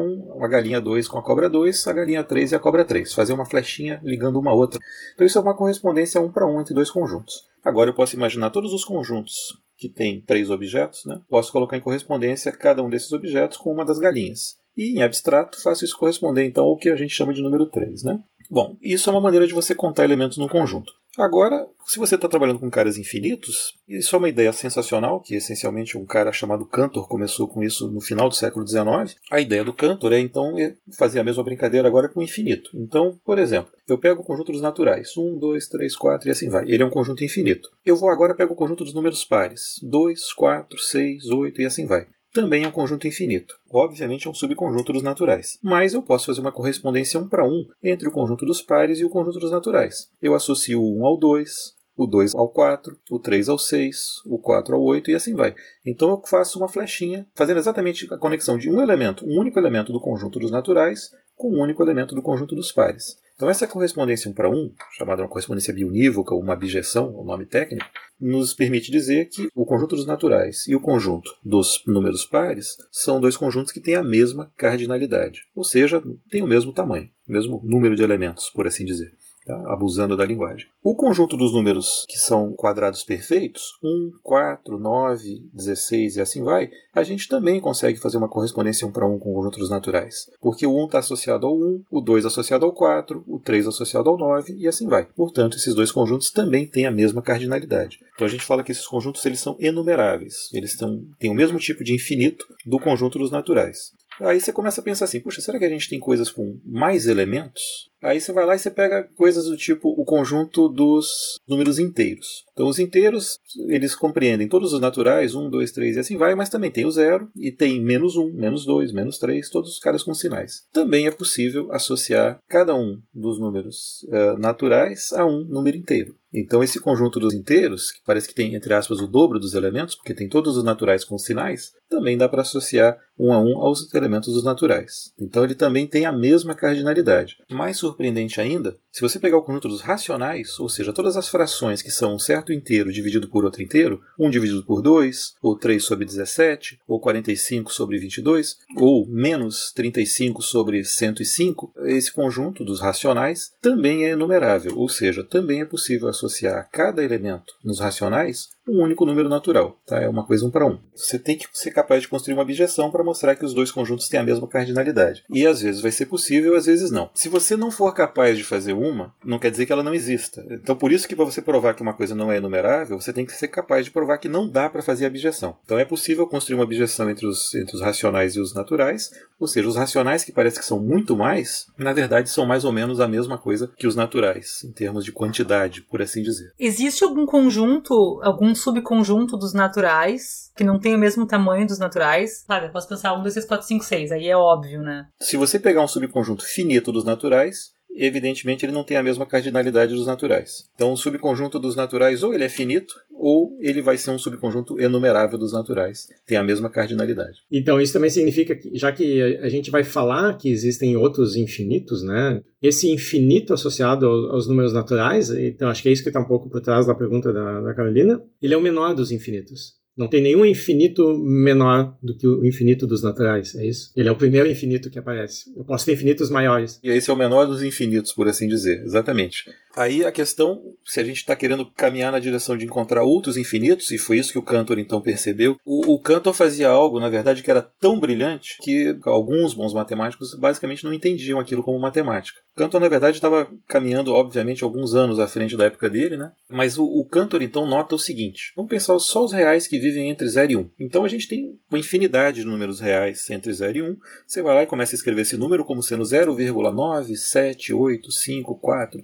um, 0.00 0.44
a 0.44 0.48
galinha 0.48 0.80
2 0.80 1.06
com 1.08 1.18
a 1.18 1.22
cobra 1.22 1.48
2, 1.48 1.86
a 1.86 1.92
galinha 1.92 2.24
3 2.24 2.52
e 2.52 2.54
a 2.54 2.58
cobra 2.58 2.84
3. 2.84 3.12
Fazer 3.12 3.32
uma 3.32 3.46
flechinha 3.46 4.00
ligando 4.02 4.38
uma 4.38 4.50
a 4.50 4.54
outra. 4.54 4.80
Então 5.14 5.26
isso 5.26 5.38
é 5.38 5.40
uma 5.40 5.56
correspondência 5.56 6.20
um 6.20 6.30
para 6.30 6.46
um 6.46 6.60
entre 6.60 6.74
dois 6.74 6.90
conjuntos. 6.90 7.46
Agora 7.64 7.90
eu 7.90 7.94
posso 7.94 8.16
imaginar 8.16 8.50
todos 8.50 8.72
os 8.72 8.84
conjuntos 8.84 9.58
que 9.76 9.88
têm 9.88 10.20
três 10.20 10.50
objetos, 10.50 11.04
né? 11.04 11.20
posso 11.28 11.50
colocar 11.50 11.76
em 11.76 11.80
correspondência 11.80 12.52
cada 12.52 12.82
um 12.82 12.88
desses 12.88 13.12
objetos 13.12 13.56
com 13.56 13.72
uma 13.72 13.84
das 13.84 13.98
galinhas. 13.98 14.56
E 14.76 14.98
em 14.98 15.02
abstrato 15.02 15.62
faço 15.62 15.84
isso 15.84 15.96
corresponder 15.96 16.44
então 16.44 16.64
ao 16.64 16.76
que 16.76 16.90
a 16.90 16.96
gente 16.96 17.14
chama 17.14 17.32
de 17.32 17.42
número 17.42 17.66
3. 17.66 18.02
Né? 18.02 18.20
Bom, 18.50 18.76
isso 18.82 19.08
é 19.08 19.12
uma 19.12 19.20
maneira 19.20 19.46
de 19.46 19.54
você 19.54 19.74
contar 19.74 20.04
elementos 20.04 20.38
num 20.38 20.48
conjunto. 20.48 20.92
Agora, 21.16 21.68
se 21.86 21.98
você 21.98 22.16
está 22.16 22.28
trabalhando 22.28 22.58
com 22.58 22.68
caras 22.68 22.98
infinitos, 22.98 23.74
isso 23.88 24.16
é 24.16 24.18
uma 24.18 24.28
ideia 24.28 24.52
sensacional, 24.52 25.20
que 25.20 25.36
essencialmente 25.36 25.96
um 25.96 26.04
cara 26.04 26.32
chamado 26.32 26.66
Cantor 26.66 27.06
começou 27.06 27.46
com 27.46 27.62
isso 27.62 27.88
no 27.88 28.00
final 28.00 28.28
do 28.28 28.34
século 28.34 28.66
XIX. 28.66 29.16
A 29.30 29.40
ideia 29.40 29.62
do 29.62 29.72
Cantor 29.72 30.12
é 30.12 30.18
então 30.18 30.58
é 30.58 30.74
fazer 30.98 31.20
a 31.20 31.24
mesma 31.24 31.44
brincadeira 31.44 31.86
agora 31.86 32.08
com 32.08 32.18
o 32.18 32.22
infinito. 32.22 32.70
Então, 32.74 33.18
por 33.24 33.38
exemplo, 33.38 33.70
eu 33.86 33.96
pego 33.96 34.22
o 34.22 34.24
conjunto 34.24 34.50
dos 34.50 34.60
naturais, 34.60 35.16
1, 35.16 35.38
2, 35.38 35.68
3, 35.68 35.94
4 35.94 36.28
e 36.28 36.32
assim 36.32 36.48
vai. 36.48 36.64
Ele 36.68 36.82
é 36.82 36.86
um 36.86 36.90
conjunto 36.90 37.22
infinito. 37.22 37.68
Eu 37.86 37.96
vou 37.96 38.10
agora 38.10 38.34
pego 38.34 38.54
o 38.54 38.56
conjunto 38.56 38.82
dos 38.82 38.94
números 38.94 39.24
pares, 39.24 39.78
2, 39.82 40.32
4, 40.32 40.78
6, 40.78 41.26
8 41.26 41.62
e 41.62 41.66
assim 41.66 41.86
vai 41.86 42.08
também 42.34 42.64
é 42.64 42.68
um 42.68 42.72
conjunto 42.72 43.06
infinito. 43.06 43.54
Obviamente 43.70 44.26
é 44.26 44.30
um 44.30 44.34
subconjunto 44.34 44.92
dos 44.92 45.02
naturais. 45.02 45.56
Mas 45.62 45.94
eu 45.94 46.02
posso 46.02 46.26
fazer 46.26 46.40
uma 46.40 46.52
correspondência 46.52 47.18
um 47.18 47.28
para 47.28 47.46
um 47.46 47.64
entre 47.80 48.08
o 48.08 48.12
conjunto 48.12 48.44
dos 48.44 48.60
pares 48.60 48.98
e 48.98 49.04
o 49.04 49.08
conjunto 49.08 49.38
dos 49.38 49.52
naturais. 49.52 50.10
Eu 50.20 50.34
associo 50.34 50.82
o 50.82 51.00
1 51.00 51.06
ao 51.06 51.16
2, 51.16 51.74
o 51.96 52.06
2 52.06 52.34
ao 52.34 52.48
4, 52.48 52.98
o 53.08 53.20
3 53.20 53.48
ao 53.48 53.56
6, 53.56 53.96
o 54.26 54.36
4 54.36 54.74
ao 54.74 54.82
8 54.82 55.12
e 55.12 55.14
assim 55.14 55.34
vai. 55.34 55.54
Então 55.86 56.10
eu 56.10 56.22
faço 56.26 56.58
uma 56.58 56.68
flechinha, 56.68 57.24
fazendo 57.36 57.58
exatamente 57.58 58.12
a 58.12 58.18
conexão 58.18 58.58
de 58.58 58.68
um 58.68 58.82
elemento, 58.82 59.24
um 59.24 59.38
único 59.38 59.58
elemento 59.58 59.92
do 59.92 60.00
conjunto 60.00 60.40
dos 60.40 60.50
naturais, 60.50 61.10
com 61.36 61.50
um 61.50 61.62
único 61.62 61.82
elemento 61.84 62.16
do 62.16 62.22
conjunto 62.22 62.56
dos 62.56 62.72
pares. 62.72 63.16
Então, 63.34 63.50
essa 63.50 63.66
correspondência 63.66 64.30
1 64.30 64.34
para 64.34 64.48
1, 64.48 64.74
chamada 64.96 65.22
uma 65.22 65.28
correspondência 65.28 65.74
bionívoca 65.74 66.34
ou 66.34 66.40
uma 66.40 66.54
bijeção, 66.54 67.12
o 67.14 67.24
nome 67.24 67.46
técnico, 67.46 67.84
nos 68.20 68.54
permite 68.54 68.92
dizer 68.92 69.26
que 69.26 69.48
o 69.54 69.66
conjunto 69.66 69.96
dos 69.96 70.06
naturais 70.06 70.66
e 70.68 70.76
o 70.76 70.80
conjunto 70.80 71.30
dos 71.44 71.82
números 71.86 72.24
pares 72.24 72.76
são 72.92 73.20
dois 73.20 73.36
conjuntos 73.36 73.72
que 73.72 73.80
têm 73.80 73.96
a 73.96 74.04
mesma 74.04 74.52
cardinalidade, 74.56 75.40
ou 75.54 75.64
seja, 75.64 76.00
têm 76.30 76.42
o 76.42 76.46
mesmo 76.46 76.72
tamanho, 76.72 77.10
o 77.28 77.32
mesmo 77.32 77.60
número 77.64 77.96
de 77.96 78.04
elementos, 78.04 78.50
por 78.50 78.68
assim 78.68 78.84
dizer 78.84 79.12
tá? 79.44 79.72
abusando 79.72 80.16
da 80.16 80.24
linguagem. 80.24 80.66
O 80.82 80.94
conjunto 80.94 81.36
dos 81.36 81.52
números 81.52 82.04
que 82.08 82.18
são 82.18 82.52
quadrados 82.52 83.04
perfeitos, 83.04 83.62
1, 83.82 84.12
4, 84.22 84.78
9, 84.78 85.48
16 85.52 86.16
e 86.16 86.20
assim 86.20 86.42
vai, 86.42 86.70
a 86.94 87.02
gente 87.02 87.28
também 87.28 87.60
consegue 87.60 87.98
fazer 87.98 88.16
uma 88.16 88.28
correspondência 88.28 88.86
1 88.86 88.92
para 88.92 89.06
1 89.06 89.18
com 89.18 89.32
o 89.32 89.34
conjunto 89.34 89.58
dos 89.58 89.70
naturais. 89.70 90.30
Porque 90.40 90.66
o 90.66 90.76
1 90.76 90.86
está 90.86 90.98
associado 90.98 91.46
ao 91.46 91.56
1, 91.56 91.84
o 91.90 92.00
2 92.00 92.26
associado 92.26 92.64
ao 92.64 92.72
4, 92.72 93.24
o 93.26 93.38
3 93.38 93.66
associado 93.66 94.08
ao 94.10 94.18
9 94.18 94.54
e 94.56 94.68
assim 94.68 94.86
vai. 94.86 95.06
Portanto, 95.16 95.56
esses 95.56 95.74
dois 95.74 95.90
conjuntos 95.90 96.30
também 96.30 96.66
têm 96.66 96.86
a 96.86 96.90
mesma 96.90 97.22
cardinalidade. 97.22 97.98
Então 98.14 98.26
a 98.26 98.30
gente 98.30 98.44
fala 98.44 98.62
que 98.62 98.72
esses 98.72 98.86
conjuntos 98.86 99.24
eles 99.26 99.40
são 99.40 99.56
enumeráveis. 99.58 100.48
Eles 100.52 100.76
tão, 100.76 101.04
têm 101.18 101.30
o 101.30 101.34
mesmo 101.34 101.58
tipo 101.58 101.82
de 101.82 101.94
infinito 101.94 102.46
do 102.64 102.78
conjunto 102.78 103.18
dos 103.18 103.30
naturais. 103.30 103.92
Aí 104.20 104.40
você 104.40 104.52
começa 104.52 104.80
a 104.80 104.84
pensar 104.84 105.06
assim, 105.06 105.20
puxa, 105.20 105.40
será 105.40 105.58
que 105.58 105.64
a 105.64 105.68
gente 105.68 105.88
tem 105.88 105.98
coisas 105.98 106.30
com 106.30 106.58
mais 106.64 107.06
elementos? 107.06 107.90
Aí 108.04 108.20
você 108.20 108.32
vai 108.32 108.44
lá 108.44 108.54
e 108.54 108.58
você 108.58 108.70
pega 108.70 109.08
coisas 109.16 109.46
do 109.46 109.56
tipo 109.56 109.88
o 109.88 110.04
conjunto 110.04 110.68
dos 110.68 111.38
números 111.48 111.78
inteiros. 111.78 112.44
Então 112.52 112.68
os 112.68 112.78
inteiros, 112.78 113.38
eles 113.68 113.96
compreendem 113.96 114.46
todos 114.46 114.74
os 114.74 114.80
naturais, 114.80 115.34
1, 115.34 115.48
2, 115.48 115.72
3 115.72 115.96
e 115.96 116.00
assim 116.00 116.18
vai, 116.18 116.34
mas 116.34 116.50
também 116.50 116.70
tem 116.70 116.84
o 116.84 116.90
zero 116.90 117.30
e 117.34 117.50
tem 117.50 117.82
menos 117.82 118.14
1, 118.14 118.34
menos 118.34 118.66
2, 118.66 118.92
menos 118.92 119.16
3, 119.18 119.48
todos 119.48 119.70
os 119.70 119.78
caras 119.78 120.02
com 120.02 120.12
sinais. 120.12 120.66
Também 120.70 121.06
é 121.06 121.10
possível 121.10 121.72
associar 121.72 122.38
cada 122.46 122.74
um 122.74 123.00
dos 123.12 123.40
números 123.40 124.06
uh, 124.08 124.38
naturais 124.38 125.10
a 125.14 125.24
um 125.24 125.42
número 125.44 125.78
inteiro. 125.78 126.14
Então, 126.36 126.64
esse 126.64 126.80
conjunto 126.80 127.20
dos 127.20 127.32
inteiros, 127.32 127.92
que 127.92 128.00
parece 128.04 128.26
que 128.26 128.34
tem, 128.34 128.56
entre 128.56 128.74
aspas, 128.74 128.98
o 128.98 129.06
dobro 129.06 129.38
dos 129.38 129.54
elementos, 129.54 129.94
porque 129.94 130.12
tem 130.12 130.28
todos 130.28 130.56
os 130.56 130.64
naturais 130.64 131.04
com 131.04 131.16
sinais, 131.16 131.70
também 131.88 132.18
dá 132.18 132.28
para 132.28 132.42
associar 132.42 132.98
um 133.16 133.32
a 133.32 133.40
um 133.40 133.56
aos 133.58 133.94
elementos 133.94 134.34
dos 134.34 134.42
naturais. 134.42 135.12
Então, 135.16 135.44
ele 135.44 135.54
também 135.54 135.86
tem 135.86 136.06
a 136.06 136.12
mesma 136.12 136.52
cardinalidade. 136.52 137.36
Mais 137.48 137.78
surpreendente 137.94 138.40
ainda, 138.40 138.76
se 138.90 139.00
você 139.00 139.18
pegar 139.18 139.38
o 139.38 139.42
conjunto 139.42 139.68
dos 139.68 139.80
racionais, 139.80 140.58
ou 140.58 140.68
seja, 140.68 140.92
todas 140.92 141.16
as 141.16 141.28
frações 141.28 141.80
que 141.80 141.90
são 141.90 142.14
um 142.14 142.18
certo 142.18 142.52
inteiro 142.52 142.92
dividido 142.92 143.28
por 143.28 143.44
outro 143.44 143.62
inteiro, 143.62 144.00
1 144.18 144.30
dividido 144.30 144.64
por 144.64 144.82
2, 144.82 145.34
ou 145.40 145.56
3 145.56 145.82
sobre 145.82 146.04
17, 146.04 146.80
ou 146.86 147.00
45 147.00 147.72
sobre 147.72 147.98
22, 147.98 148.58
ou 148.76 149.06
menos 149.06 149.72
35 149.72 150.42
sobre 150.42 150.84
105, 150.84 151.72
esse 151.84 152.12
conjunto 152.12 152.64
dos 152.64 152.80
racionais 152.80 153.52
também 153.62 154.04
é 154.04 154.10
enumerável, 154.10 154.76
ou 154.76 154.88
seja, 154.88 155.24
também 155.24 155.60
é 155.60 155.64
possível 155.64 156.08
associar 156.08 156.68
cada 156.72 157.02
elemento 157.02 157.54
nos 157.64 157.80
racionais 157.80 158.48
um 158.68 158.82
único 158.82 159.04
número 159.04 159.28
natural, 159.28 159.78
tá? 159.86 160.00
É 160.00 160.08
uma 160.08 160.24
coisa 160.24 160.44
um 160.46 160.50
para 160.50 160.66
um. 160.66 160.78
Você 160.94 161.18
tem 161.18 161.36
que 161.36 161.46
ser 161.52 161.70
capaz 161.70 162.02
de 162.02 162.08
construir 162.08 162.34
uma 162.34 162.42
objeção 162.42 162.90
para 162.90 163.04
mostrar 163.04 163.34
que 163.36 163.44
os 163.44 163.54
dois 163.54 163.70
conjuntos 163.70 164.08
têm 164.08 164.20
a 164.20 164.24
mesma 164.24 164.48
cardinalidade. 164.48 165.24
E 165.30 165.46
às 165.46 165.60
vezes 165.60 165.80
vai 165.80 165.90
ser 165.90 166.06
possível, 166.06 166.56
às 166.56 166.66
vezes 166.66 166.90
não. 166.90 167.10
Se 167.14 167.28
você 167.28 167.56
não 167.56 167.70
for 167.70 167.92
capaz 167.92 168.36
de 168.36 168.44
fazer 168.44 168.72
uma, 168.72 169.14
não 169.24 169.38
quer 169.38 169.50
dizer 169.50 169.66
que 169.66 169.72
ela 169.72 169.82
não 169.82 169.94
exista. 169.94 170.44
Então 170.50 170.76
por 170.76 170.92
isso 170.92 171.06
que 171.06 171.16
para 171.16 171.24
você 171.24 171.42
provar 171.42 171.74
que 171.74 171.82
uma 171.82 171.94
coisa 171.94 172.14
não 172.14 172.32
é 172.32 172.38
enumerável, 172.38 173.00
você 173.00 173.12
tem 173.12 173.26
que 173.26 173.32
ser 173.32 173.48
capaz 173.48 173.84
de 173.84 173.90
provar 173.90 174.18
que 174.18 174.28
não 174.28 174.48
dá 174.48 174.68
para 174.68 174.82
fazer 174.82 175.04
a 175.04 175.08
objeção. 175.08 175.56
Então 175.64 175.78
é 175.78 175.84
possível 175.84 176.26
construir 176.26 176.54
uma 176.54 176.64
objeção 176.64 177.10
entre 177.10 177.26
os, 177.26 177.54
entre 177.54 177.76
os 177.76 177.82
racionais 177.82 178.34
e 178.34 178.40
os 178.40 178.54
naturais, 178.54 179.10
ou 179.38 179.46
seja, 179.46 179.68
os 179.68 179.76
racionais 179.76 180.24
que 180.24 180.32
parece 180.32 180.58
que 180.58 180.64
são 180.64 180.80
muito 180.80 181.16
mais, 181.16 181.66
na 181.76 181.92
verdade 181.92 182.30
são 182.30 182.46
mais 182.46 182.64
ou 182.64 182.72
menos 182.72 183.00
a 183.00 183.08
mesma 183.08 183.36
coisa 183.36 183.70
que 183.76 183.86
os 183.86 183.96
naturais, 183.96 184.64
em 184.64 184.72
termos 184.72 185.04
de 185.04 185.12
quantidade, 185.12 185.82
por 185.82 186.00
assim 186.00 186.22
dizer. 186.22 186.52
Existe 186.58 187.04
algum 187.04 187.26
conjunto, 187.26 188.20
algum 188.22 188.53
subconjunto 188.54 189.36
dos 189.36 189.52
naturais, 189.52 190.50
que 190.56 190.64
não 190.64 190.78
tem 190.78 190.94
o 190.94 190.98
mesmo 190.98 191.26
tamanho 191.26 191.66
dos 191.66 191.78
naturais. 191.78 192.44
Sabe, 192.46 192.66
eu 192.66 192.72
posso 192.72 192.88
pensar 192.88 193.12
1, 193.14 193.22
2, 193.22 193.34
3, 193.34 193.46
4, 193.46 193.66
5, 193.66 193.84
6, 193.84 194.12
aí 194.12 194.28
é 194.28 194.36
óbvio, 194.36 194.80
né? 194.80 195.06
Se 195.20 195.36
você 195.36 195.58
pegar 195.58 195.82
um 195.82 195.88
subconjunto 195.88 196.44
finito 196.44 196.92
dos 196.92 197.04
naturais, 197.04 197.73
evidentemente 197.96 198.64
ele 198.64 198.72
não 198.72 198.84
tem 198.84 198.96
a 198.96 199.02
mesma 199.02 199.26
cardinalidade 199.26 199.94
dos 199.94 200.06
naturais. 200.06 200.68
Então 200.74 200.92
o 200.92 200.96
subconjunto 200.96 201.58
dos 201.58 201.76
naturais 201.76 202.22
ou 202.22 202.34
ele 202.34 202.44
é 202.44 202.48
finito 202.48 202.94
ou 203.10 203.56
ele 203.60 203.80
vai 203.80 203.96
ser 203.96 204.10
um 204.10 204.18
subconjunto 204.18 204.78
enumerável 204.80 205.38
dos 205.38 205.52
naturais, 205.52 206.08
tem 206.26 206.36
a 206.36 206.42
mesma 206.42 206.68
cardinalidade. 206.68 207.38
Então 207.50 207.80
isso 207.80 207.92
também 207.92 208.10
significa 208.10 208.54
que 208.54 208.70
já 208.76 208.92
que 208.92 209.22
a 209.38 209.48
gente 209.48 209.70
vai 209.70 209.84
falar 209.84 210.36
que 210.36 210.50
existem 210.50 210.96
outros 210.96 211.36
infinitos, 211.36 212.02
né? 212.02 212.42
Esse 212.60 212.90
infinito 212.90 213.54
associado 213.54 214.06
aos 214.06 214.48
números 214.48 214.72
naturais, 214.72 215.30
então 215.30 215.68
acho 215.68 215.82
que 215.82 215.88
é 215.88 215.92
isso 215.92 216.02
que 216.02 216.08
está 216.08 216.20
um 216.20 216.26
pouco 216.26 216.50
por 216.50 216.60
trás 216.60 216.86
da 216.86 216.94
pergunta 216.94 217.32
da, 217.32 217.60
da 217.60 217.74
Carolina, 217.74 218.22
ele 218.42 218.54
é 218.54 218.56
o 218.56 218.62
menor 218.62 218.94
dos 218.94 219.10
infinitos. 219.10 219.83
Não 219.96 220.08
tem 220.08 220.20
nenhum 220.20 220.44
infinito 220.44 221.16
menor 221.18 221.96
do 222.02 222.16
que 222.16 222.26
o 222.26 222.44
infinito 222.44 222.86
dos 222.86 223.02
naturais, 223.02 223.54
é 223.54 223.64
isso? 223.64 223.92
Ele 223.96 224.08
é 224.08 224.12
o 224.12 224.16
primeiro 224.16 224.50
infinito 224.50 224.90
que 224.90 224.98
aparece. 224.98 225.52
Eu 225.56 225.64
posso 225.64 225.86
ter 225.86 225.92
infinitos 225.92 226.30
maiores. 226.30 226.80
E 226.82 226.90
esse 226.90 227.10
é 227.10 227.12
o 227.12 227.16
menor 227.16 227.46
dos 227.46 227.62
infinitos, 227.62 228.12
por 228.12 228.26
assim 228.26 228.48
dizer, 228.48 228.82
exatamente. 228.82 229.44
Aí 229.76 230.04
a 230.04 230.12
questão, 230.12 230.62
se 230.84 231.00
a 231.00 231.04
gente 231.04 231.16
está 231.16 231.34
querendo 231.34 231.66
caminhar 231.66 232.12
na 232.12 232.18
direção 232.18 232.56
de 232.56 232.64
encontrar 232.64 233.02
outros 233.02 233.36
infinitos, 233.36 233.90
e 233.90 233.98
foi 233.98 234.18
isso 234.18 234.32
que 234.32 234.38
o 234.38 234.42
Cantor 234.42 234.78
então 234.78 235.00
percebeu, 235.00 235.56
o, 235.64 235.94
o 235.94 236.00
Cantor 236.00 236.32
fazia 236.32 236.68
algo, 236.68 237.00
na 237.00 237.08
verdade, 237.08 237.42
que 237.42 237.50
era 237.50 237.62
tão 237.62 237.98
brilhante 237.98 238.56
que 238.62 238.96
alguns 239.04 239.54
bons 239.54 239.74
matemáticos 239.74 240.34
basicamente 240.38 240.84
não 240.84 240.94
entendiam 240.94 241.40
aquilo 241.40 241.62
como 241.62 241.78
matemática. 241.78 242.40
Cantor, 242.56 242.80
na 242.80 242.88
verdade, 242.88 243.16
estava 243.16 243.48
caminhando, 243.66 244.12
obviamente, 244.12 244.62
alguns 244.62 244.94
anos 244.94 245.18
à 245.18 245.26
frente 245.26 245.56
da 245.56 245.64
época 245.64 245.90
dele, 245.90 246.16
né? 246.16 246.30
Mas 246.48 246.78
o, 246.78 246.84
o 246.84 247.04
Cantor, 247.04 247.42
então, 247.42 247.66
nota 247.66 247.96
o 247.96 247.98
seguinte: 247.98 248.52
vamos 248.54 248.70
pensar 248.70 248.96
só 249.00 249.24
os 249.24 249.32
reais 249.32 249.66
que 249.66 249.76
vivem 249.78 250.08
entre 250.08 250.28
0 250.28 250.52
e 250.52 250.56
1. 250.56 250.70
Então 250.78 251.04
a 251.04 251.08
gente 251.08 251.26
tem 251.26 251.58
uma 251.68 251.80
infinidade 251.80 252.42
de 252.42 252.46
números 252.46 252.78
reais 252.78 253.28
entre 253.28 253.52
0 253.52 253.78
e 253.78 253.82
1. 253.82 253.96
Você 254.26 254.40
vai 254.40 254.54
lá 254.54 254.62
e 254.62 254.66
começa 254.66 254.94
a 254.94 254.98
escrever 254.98 255.22
esse 255.22 255.36
número 255.36 255.64
como 255.64 255.82
sendo 255.82 256.04
0,97854 256.04 259.02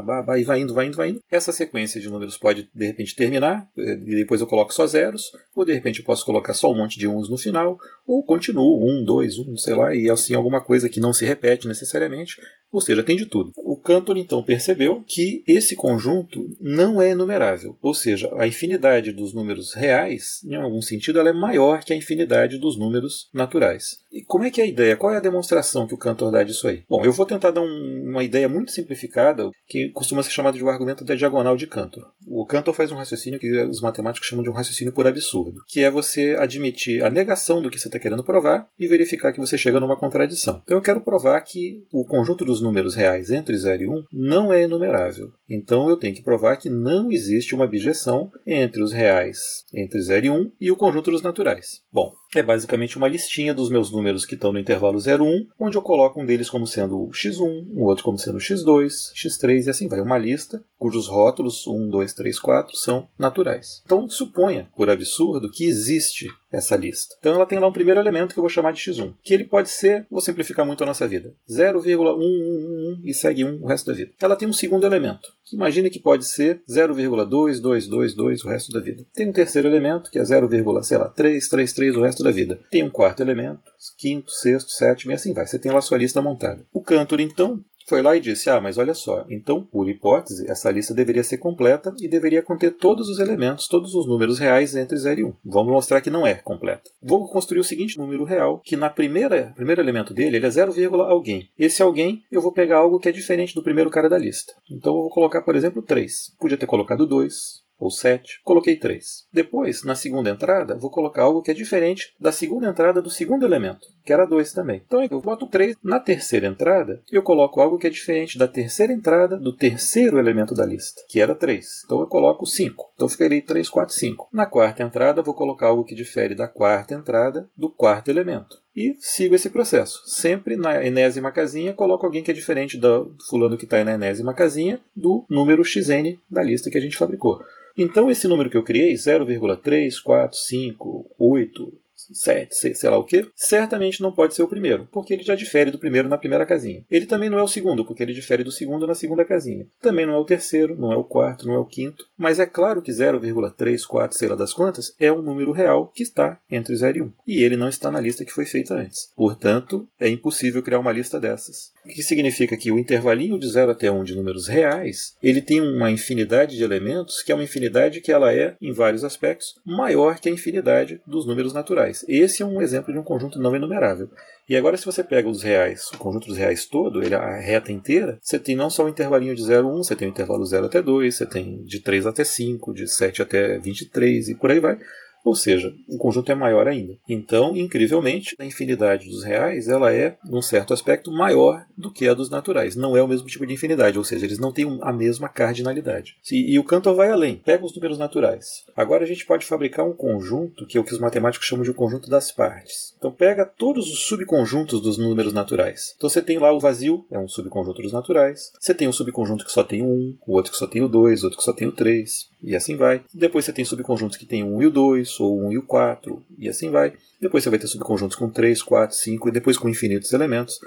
e 0.00 0.44
vai 0.44 0.60
indo, 0.60 0.74
vai 0.74 0.86
indo, 0.86 0.96
vai 0.96 1.10
indo. 1.10 1.20
Essa 1.30 1.52
sequência 1.52 2.00
de 2.00 2.08
números 2.08 2.36
pode, 2.36 2.68
de 2.74 2.86
repente, 2.86 3.14
terminar, 3.14 3.68
eh, 3.76 3.98
e 4.06 4.16
depois 4.16 4.40
eu 4.40 4.46
coloco 4.46 4.72
só 4.72 4.86
zeros, 4.86 5.30
ou 5.54 5.64
de 5.64 5.72
repente 5.72 6.00
eu 6.00 6.04
posso 6.04 6.24
colocar 6.24 6.54
só 6.54 6.70
um 6.70 6.76
monte 6.76 6.98
de 6.98 7.06
uns 7.06 7.28
no 7.28 7.38
final, 7.38 7.78
ou 8.06 8.22
continuo, 8.22 8.84
um, 8.84 9.04
dois, 9.04 9.38
um, 9.38 9.56
sei 9.56 9.74
lá, 9.74 9.94
e 9.94 10.10
assim 10.10 10.34
alguma 10.34 10.60
coisa 10.60 10.88
que 10.88 11.00
não 11.00 11.12
se 11.12 11.24
repete 11.24 11.68
necessariamente, 11.68 12.36
ou 12.70 12.80
seja, 12.80 13.02
tem 13.02 13.16
de 13.16 13.26
tudo. 13.26 13.52
O 13.56 13.76
Cantor 13.76 14.16
então 14.18 14.42
percebeu 14.42 15.02
que 15.06 15.42
esse 15.46 15.74
conjunto 15.74 16.48
não 16.60 17.00
é 17.00 17.10
enumerável, 17.10 17.76
ou 17.80 17.94
seja, 17.94 18.30
a 18.36 18.46
infinidade 18.46 19.12
dos 19.12 19.32
números 19.32 19.74
reais, 19.74 20.40
em 20.44 20.54
algum 20.54 20.82
sentido, 20.82 21.18
ela 21.18 21.30
é 21.30 21.32
maior 21.32 21.82
que 21.82 21.92
a 21.92 21.96
infinidade 21.96 22.58
dos 22.58 22.78
números 22.78 23.28
naturais. 23.32 23.98
E 24.12 24.22
como 24.22 24.44
é 24.44 24.50
que 24.50 24.60
é 24.60 24.64
a 24.64 24.68
ideia? 24.68 24.96
Qual 24.96 25.12
é 25.12 25.16
a 25.16 25.20
demonstração 25.20 25.86
que 25.86 25.94
o 25.94 25.98
Cantor 25.98 26.30
dá 26.30 26.42
disso 26.42 26.68
aí? 26.68 26.82
Bom, 26.88 27.04
eu 27.04 27.12
vou 27.12 27.26
tentar 27.26 27.50
dar 27.50 27.62
um, 27.62 28.10
uma 28.10 28.24
ideia 28.24 28.48
muito 28.48 28.70
simplificada, 28.70 29.50
que 29.66 29.87
costuma 29.88 30.22
ser 30.22 30.30
chamada 30.30 30.56
de 30.56 30.64
o 30.64 30.68
argumento 30.68 31.04
da 31.04 31.14
diagonal 31.14 31.56
de 31.56 31.66
Cantor. 31.66 32.10
O 32.26 32.44
Cantor 32.46 32.74
faz 32.74 32.92
um 32.92 32.96
raciocínio 32.96 33.38
que 33.38 33.50
os 33.62 33.80
matemáticos 33.80 34.28
chamam 34.28 34.42
de 34.42 34.50
um 34.50 34.52
raciocínio 34.54 34.92
por 34.92 35.06
absurdo, 35.06 35.62
que 35.66 35.82
é 35.82 35.90
você 35.90 36.36
admitir 36.38 37.04
a 37.04 37.10
negação 37.10 37.62
do 37.62 37.70
que 37.70 37.78
você 37.78 37.88
está 37.88 37.98
querendo 37.98 38.24
provar 38.24 38.68
e 38.78 38.86
verificar 38.86 39.32
que 39.32 39.40
você 39.40 39.56
chega 39.56 39.80
numa 39.80 39.96
contradição. 39.96 40.62
Então 40.64 40.76
eu 40.76 40.82
quero 40.82 41.00
provar 41.00 41.40
que 41.40 41.82
o 41.92 42.04
conjunto 42.04 42.44
dos 42.44 42.60
números 42.60 42.94
reais 42.94 43.30
entre 43.30 43.56
0 43.56 43.82
e 43.82 43.88
1 43.88 44.04
não 44.12 44.52
é 44.52 44.62
enumerável. 44.62 45.32
Então 45.48 45.88
eu 45.88 45.96
tenho 45.96 46.14
que 46.14 46.22
provar 46.22 46.56
que 46.56 46.68
não 46.68 47.10
existe 47.10 47.54
uma 47.54 47.64
objeção 47.64 48.30
entre 48.46 48.82
os 48.82 48.92
reais 48.92 49.64
entre 49.72 50.00
0 50.00 50.26
e 50.26 50.30
1 50.30 50.52
e 50.60 50.70
o 50.70 50.76
conjunto 50.76 51.10
dos 51.10 51.22
naturais. 51.22 51.80
Bom, 51.92 52.12
é 52.36 52.42
basicamente 52.42 52.96
uma 52.98 53.08
listinha 53.08 53.54
dos 53.54 53.70
meus 53.70 53.90
números 53.90 54.26
que 54.26 54.34
estão 54.34 54.52
no 54.52 54.58
intervalo 54.58 54.98
0, 54.98 55.24
1, 55.24 55.46
onde 55.58 55.76
eu 55.76 55.82
coloco 55.82 56.20
um 56.20 56.26
deles 56.26 56.50
como 56.50 56.66
sendo 56.66 57.08
x1, 57.08 57.66
um 57.74 57.84
outro 57.84 58.04
como 58.04 58.18
sendo 58.18 58.38
x2, 58.38 58.88
x3 59.14 59.66
e 59.66 59.70
assim 59.70 59.77
vai. 59.86 60.00
Uma 60.00 60.18
lista 60.18 60.64
cujos 60.78 61.08
rótulos 61.08 61.66
1, 61.66 61.90
2, 61.90 62.12
3, 62.14 62.38
4 62.38 62.76
são 62.76 63.08
naturais. 63.18 63.82
Então 63.84 64.08
suponha, 64.08 64.70
por 64.76 64.88
absurdo, 64.88 65.50
que 65.50 65.64
existe 65.64 66.28
essa 66.50 66.76
lista. 66.76 67.16
Então 67.18 67.34
ela 67.34 67.44
tem 67.44 67.58
lá 67.58 67.66
um 67.66 67.72
primeiro 67.72 68.00
elemento 68.00 68.32
que 68.32 68.38
eu 68.38 68.42
vou 68.42 68.48
chamar 68.48 68.72
de 68.72 68.80
x1, 68.80 69.12
que 69.22 69.34
ele 69.34 69.44
pode 69.44 69.68
ser, 69.68 70.06
vou 70.10 70.20
simplificar 70.20 70.64
muito 70.64 70.82
a 70.82 70.86
nossa 70.86 71.06
vida, 71.06 71.34
0,111 71.50 73.02
e 73.04 73.12
segue 73.12 73.44
1 73.44 73.60
o 73.62 73.66
resto 73.66 73.86
da 73.86 73.92
vida. 73.92 74.12
Ela 74.20 74.36
tem 74.36 74.48
um 74.48 74.52
segundo 74.52 74.86
elemento, 74.86 75.28
que 75.44 75.56
imagine 75.56 75.90
que 75.90 75.98
pode 75.98 76.24
ser 76.24 76.62
0,2222 76.68 78.44
o 78.44 78.48
resto 78.48 78.72
da 78.72 78.80
vida. 78.80 79.04
Tem 79.12 79.28
um 79.28 79.32
terceiro 79.32 79.68
elemento, 79.68 80.10
que 80.10 80.18
é 80.18 80.24
0,333 80.24 81.96
o 81.96 82.02
resto 82.02 82.22
da 82.22 82.30
vida. 82.30 82.60
Tem 82.70 82.82
um 82.82 82.90
quarto 82.90 83.20
elemento, 83.20 83.60
quinto, 83.98 84.30
sexto, 84.30 84.70
sétimo 84.70 85.12
e 85.12 85.14
assim 85.14 85.34
vai. 85.34 85.46
Você 85.46 85.58
tem 85.58 85.72
lá 85.72 85.78
a 85.78 85.82
sua 85.82 85.98
lista 85.98 86.22
montada. 86.22 86.64
O 86.72 86.80
Cantor, 86.82 87.20
então, 87.20 87.62
foi 87.88 88.02
lá 88.02 88.14
e 88.16 88.20
disse: 88.20 88.50
Ah, 88.50 88.60
mas 88.60 88.76
olha 88.78 88.94
só, 88.94 89.24
então, 89.28 89.64
por 89.64 89.88
hipótese, 89.88 90.48
essa 90.50 90.70
lista 90.70 90.94
deveria 90.94 91.24
ser 91.24 91.38
completa 91.38 91.94
e 92.00 92.06
deveria 92.06 92.42
conter 92.42 92.72
todos 92.72 93.08
os 93.08 93.18
elementos, 93.18 93.66
todos 93.66 93.94
os 93.94 94.06
números 94.06 94.38
reais 94.38 94.76
entre 94.76 94.96
0 94.96 95.20
e 95.20 95.24
1. 95.24 95.34
Vamos 95.44 95.72
mostrar 95.72 96.00
que 96.00 96.10
não 96.10 96.26
é 96.26 96.34
completa. 96.34 96.90
Vou 97.02 97.28
construir 97.28 97.60
o 97.60 97.64
seguinte 97.64 97.98
número 97.98 98.24
real, 98.24 98.60
que 98.64 98.76
na 98.76 98.90
primeira 98.90 99.52
primeiro 99.56 99.80
elemento 99.80 100.12
dele 100.12 100.36
ele 100.36 100.46
é 100.46 100.50
0, 100.50 100.72
alguém. 101.02 101.48
Esse 101.58 101.82
alguém 101.82 102.22
eu 102.30 102.42
vou 102.42 102.52
pegar 102.52 102.78
algo 102.78 102.98
que 102.98 103.08
é 103.08 103.12
diferente 103.12 103.54
do 103.54 103.62
primeiro 103.62 103.90
cara 103.90 104.08
da 104.08 104.18
lista. 104.18 104.52
Então 104.70 104.94
eu 104.94 105.02
vou 105.02 105.10
colocar, 105.10 105.42
por 105.42 105.56
exemplo, 105.56 105.82
3. 105.82 106.34
Podia 106.38 106.58
ter 106.58 106.66
colocado 106.66 107.06
2, 107.06 107.34
ou 107.78 107.90
7, 107.90 108.40
coloquei 108.42 108.76
3. 108.76 109.26
Depois, 109.32 109.84
na 109.84 109.94
segunda 109.94 110.30
entrada, 110.30 110.76
vou 110.76 110.90
colocar 110.90 111.22
algo 111.22 111.42
que 111.42 111.50
é 111.50 111.54
diferente 111.54 112.12
da 112.18 112.32
segunda 112.32 112.68
entrada 112.68 113.00
do 113.00 113.10
segundo 113.10 113.46
elemento, 113.46 113.86
que 114.08 114.12
era 114.14 114.24
2 114.24 114.54
também. 114.54 114.80
Então 114.86 115.02
eu 115.02 115.20
boto 115.20 115.46
3 115.46 115.76
na 115.84 116.00
terceira 116.00 116.46
entrada, 116.46 117.02
eu 117.12 117.22
coloco 117.22 117.60
algo 117.60 117.76
que 117.76 117.86
é 117.86 117.90
diferente 117.90 118.38
da 118.38 118.48
terceira 118.48 118.90
entrada 118.90 119.36
do 119.36 119.54
terceiro 119.54 120.18
elemento 120.18 120.54
da 120.54 120.64
lista, 120.64 121.02
que 121.10 121.20
era 121.20 121.34
3. 121.34 121.82
Então 121.84 122.00
eu 122.00 122.06
coloco 122.06 122.46
5. 122.46 122.92
Então 122.94 123.04
eu 123.04 123.10
ficarei 123.10 123.42
3, 123.42 123.68
4, 123.68 123.94
5. 123.94 124.30
Na 124.32 124.46
quarta 124.46 124.82
entrada, 124.82 125.20
vou 125.20 125.34
colocar 125.34 125.66
algo 125.66 125.84
que 125.84 125.94
difere 125.94 126.34
da 126.34 126.48
quarta 126.48 126.94
entrada 126.94 127.50
do 127.54 127.68
quarto 127.68 128.10
elemento 128.10 128.56
e 128.74 128.96
sigo 128.98 129.34
esse 129.34 129.50
processo. 129.50 130.00
Sempre 130.06 130.56
na 130.56 130.82
enésima 130.82 131.30
casinha 131.30 131.74
coloco 131.74 132.06
alguém 132.06 132.22
que 132.22 132.30
é 132.30 132.34
diferente 132.34 132.78
do 132.78 133.14
fulano 133.28 133.58
que 133.58 133.64
está 133.64 133.84
na 133.84 133.92
enésima 133.92 134.32
casinha 134.32 134.80
do 134.96 135.26
número 135.28 135.62
xn 135.62 136.18
da 136.30 136.42
lista 136.42 136.70
que 136.70 136.78
a 136.78 136.80
gente 136.80 136.96
fabricou. 136.96 137.42
Então, 137.76 138.10
esse 138.10 138.26
número 138.26 138.48
que 138.50 138.56
eu 138.56 138.64
criei, 138.64 138.94
0,34588, 138.94 141.72
7, 142.12 142.54
sei, 142.54 142.74
sei 142.74 142.90
lá 142.90 142.98
o 142.98 143.04
que, 143.04 143.28
certamente 143.34 144.00
não 144.00 144.12
pode 144.12 144.34
ser 144.34 144.42
o 144.42 144.48
primeiro, 144.48 144.88
porque 144.90 145.14
ele 145.14 145.22
já 145.22 145.34
difere 145.34 145.70
do 145.70 145.78
primeiro 145.78 146.08
na 146.08 146.18
primeira 146.18 146.46
casinha. 146.46 146.84
Ele 146.90 147.06
também 147.06 147.30
não 147.30 147.38
é 147.38 147.42
o 147.42 147.48
segundo, 147.48 147.84
porque 147.84 148.02
ele 148.02 148.12
difere 148.12 148.44
do 148.44 148.52
segundo 148.52 148.86
na 148.86 148.94
segunda 148.94 149.24
casinha. 149.24 149.66
Também 149.80 150.06
não 150.06 150.14
é 150.14 150.18
o 150.18 150.24
terceiro, 150.24 150.76
não 150.76 150.92
é 150.92 150.96
o 150.96 151.04
quarto, 151.04 151.46
não 151.46 151.54
é 151.54 151.58
o 151.58 151.64
quinto. 151.64 152.06
Mas 152.16 152.38
é 152.38 152.46
claro 152.46 152.82
que 152.82 152.92
0,34, 152.92 154.12
sei 154.12 154.28
lá 154.28 154.34
das 154.34 154.52
quantas, 154.52 154.94
é 154.98 155.12
um 155.12 155.22
número 155.22 155.52
real 155.52 155.90
que 155.94 156.02
está 156.02 156.38
entre 156.50 156.74
0 156.74 156.98
e 156.98 157.02
1. 157.02 157.12
E 157.26 157.42
ele 157.42 157.56
não 157.56 157.68
está 157.68 157.90
na 157.90 158.00
lista 158.00 158.24
que 158.24 158.32
foi 158.32 158.44
feita 158.44 158.74
antes. 158.74 159.10
Portanto, 159.16 159.88
é 159.98 160.08
impossível 160.08 160.62
criar 160.62 160.78
uma 160.78 160.92
lista 160.92 161.20
dessas. 161.20 161.72
O 161.84 161.88
que 161.88 162.02
significa 162.02 162.56
que 162.56 162.70
o 162.70 162.78
intervalinho 162.78 163.38
de 163.38 163.48
0 163.48 163.70
até 163.70 163.90
1 163.90 164.04
de 164.04 164.14
números 164.14 164.46
reais, 164.46 165.16
ele 165.22 165.40
tem 165.40 165.60
uma 165.60 165.90
infinidade 165.90 166.56
de 166.56 166.62
elementos, 166.62 167.22
que 167.22 167.32
é 167.32 167.34
uma 167.34 167.44
infinidade 167.44 168.00
que 168.00 168.12
ela 168.12 168.32
é, 168.32 168.56
em 168.60 168.72
vários 168.72 169.04
aspectos, 169.04 169.54
maior 169.64 170.18
que 170.18 170.28
a 170.28 170.32
infinidade 170.32 171.00
dos 171.06 171.26
números 171.26 171.52
naturais. 171.52 171.97
Esse 172.06 172.42
é 172.42 172.46
um 172.46 172.60
exemplo 172.60 172.92
de 172.92 172.98
um 172.98 173.02
conjunto 173.02 173.38
não 173.38 173.56
enumerável. 173.56 174.08
E 174.48 174.56
agora, 174.56 174.76
se 174.76 174.86
você 174.86 175.04
pega 175.04 175.28
os 175.28 175.42
reais, 175.42 175.90
o 175.92 175.98
conjunto 175.98 176.28
dos 176.28 176.36
reais 176.36 176.64
todo, 176.64 177.02
ele, 177.02 177.14
a 177.14 177.36
reta 177.38 177.70
inteira, 177.70 178.18
você 178.22 178.38
tem 178.38 178.56
não 178.56 178.70
só 178.70 178.84
o 178.84 178.88
intervalinho 178.88 179.34
de 179.34 179.44
0 179.44 179.68
a 179.68 179.70
1, 179.70 179.76
você 179.76 179.94
tem 179.94 180.08
o 180.08 180.10
intervalo 180.10 180.44
0 180.44 180.66
até 180.66 180.80
2, 180.80 181.14
você 181.14 181.26
tem 181.26 181.62
de 181.64 181.80
3 181.80 182.06
até 182.06 182.24
5, 182.24 182.72
de 182.72 182.88
7 182.88 183.22
até 183.22 183.58
23 183.58 184.28
e 184.30 184.34
por 184.34 184.50
aí 184.50 184.58
vai. 184.58 184.78
Ou 185.24 185.34
seja, 185.34 185.72
o 185.88 185.98
conjunto 185.98 186.30
é 186.32 186.34
maior 186.34 186.66
ainda. 186.66 186.96
Então, 187.08 187.56
incrivelmente, 187.56 188.34
a 188.38 188.44
infinidade 188.44 189.08
dos 189.08 189.24
reais 189.24 189.68
ela 189.68 189.92
é, 189.92 190.16
num 190.24 190.42
certo 190.42 190.72
aspecto, 190.72 191.12
maior 191.12 191.64
do 191.76 191.92
que 191.92 192.08
a 192.08 192.14
dos 192.14 192.30
naturais. 192.30 192.76
Não 192.76 192.96
é 192.96 193.02
o 193.02 193.08
mesmo 193.08 193.26
tipo 193.26 193.46
de 193.46 193.52
infinidade, 193.52 193.98
ou 193.98 194.04
seja, 194.04 194.24
eles 194.24 194.38
não 194.38 194.52
têm 194.52 194.78
a 194.82 194.92
mesma 194.92 195.28
cardinalidade. 195.28 196.16
E, 196.30 196.54
e 196.54 196.58
o 196.58 196.64
Cantor 196.64 196.94
vai 196.94 197.10
além, 197.10 197.36
pega 197.36 197.64
os 197.64 197.74
números 197.74 197.98
naturais. 197.98 198.64
Agora 198.76 199.04
a 199.04 199.06
gente 199.06 199.26
pode 199.26 199.44
fabricar 199.44 199.86
um 199.86 199.92
conjunto 199.92 200.66
que 200.66 200.76
é 200.76 200.80
o 200.80 200.84
que 200.84 200.92
os 200.92 201.00
matemáticos 201.00 201.46
chamam 201.46 201.64
de 201.64 201.72
conjunto 201.72 202.08
das 202.08 202.32
partes. 202.32 202.94
Então 202.96 203.12
pega 203.12 203.44
todos 203.44 203.90
os 203.90 204.06
subconjuntos 204.06 204.80
dos 204.80 204.98
números 204.98 205.32
naturais. 205.32 205.94
Então 205.96 206.08
você 206.08 206.22
tem 206.22 206.38
lá 206.38 206.52
o 206.52 206.60
vazio, 206.60 207.04
é 207.10 207.18
um 207.18 207.28
subconjunto 207.28 207.82
dos 207.82 207.92
naturais. 207.92 208.52
Você 208.58 208.74
tem 208.74 208.88
um 208.88 208.92
subconjunto 208.92 209.44
que 209.44 209.52
só 209.52 209.62
tem 209.62 209.82
o 209.82 209.86
1, 209.86 210.18
o 210.26 210.32
outro 210.34 210.52
que 210.52 210.58
só 210.58 210.66
tem 210.66 210.82
o 210.82 210.88
2, 210.88 211.24
outro 211.24 211.38
que 211.38 211.44
só 211.44 211.52
tem 211.52 211.68
o 211.68 211.72
3, 211.72 212.30
e 212.42 212.54
assim 212.54 212.76
vai. 212.76 213.02
Depois 213.12 213.44
você 213.44 213.52
tem 213.52 213.64
subconjuntos 213.64 214.16
que 214.16 214.26
tem 214.26 214.42
o 214.42 214.56
1 214.56 214.62
e 214.62 214.66
o 214.66 214.70
2, 214.70 215.07
ou 215.20 215.38
o 215.38 215.48
1 215.48 215.52
e 215.52 215.58
o 215.58 215.62
4, 215.62 216.22
e 216.38 216.48
assim 216.48 216.70
vai. 216.70 216.92
Depois 217.20 217.42
você 217.42 217.50
vai 217.50 217.58
ter 217.58 217.66
subconjuntos 217.66 218.16
com 218.16 218.30
3, 218.30 218.62
4, 218.62 218.96
5 218.96 219.28
e 219.28 219.32
depois 219.32 219.56
com 219.56 219.68
infinitos 219.68 220.12
elementos. 220.12 220.60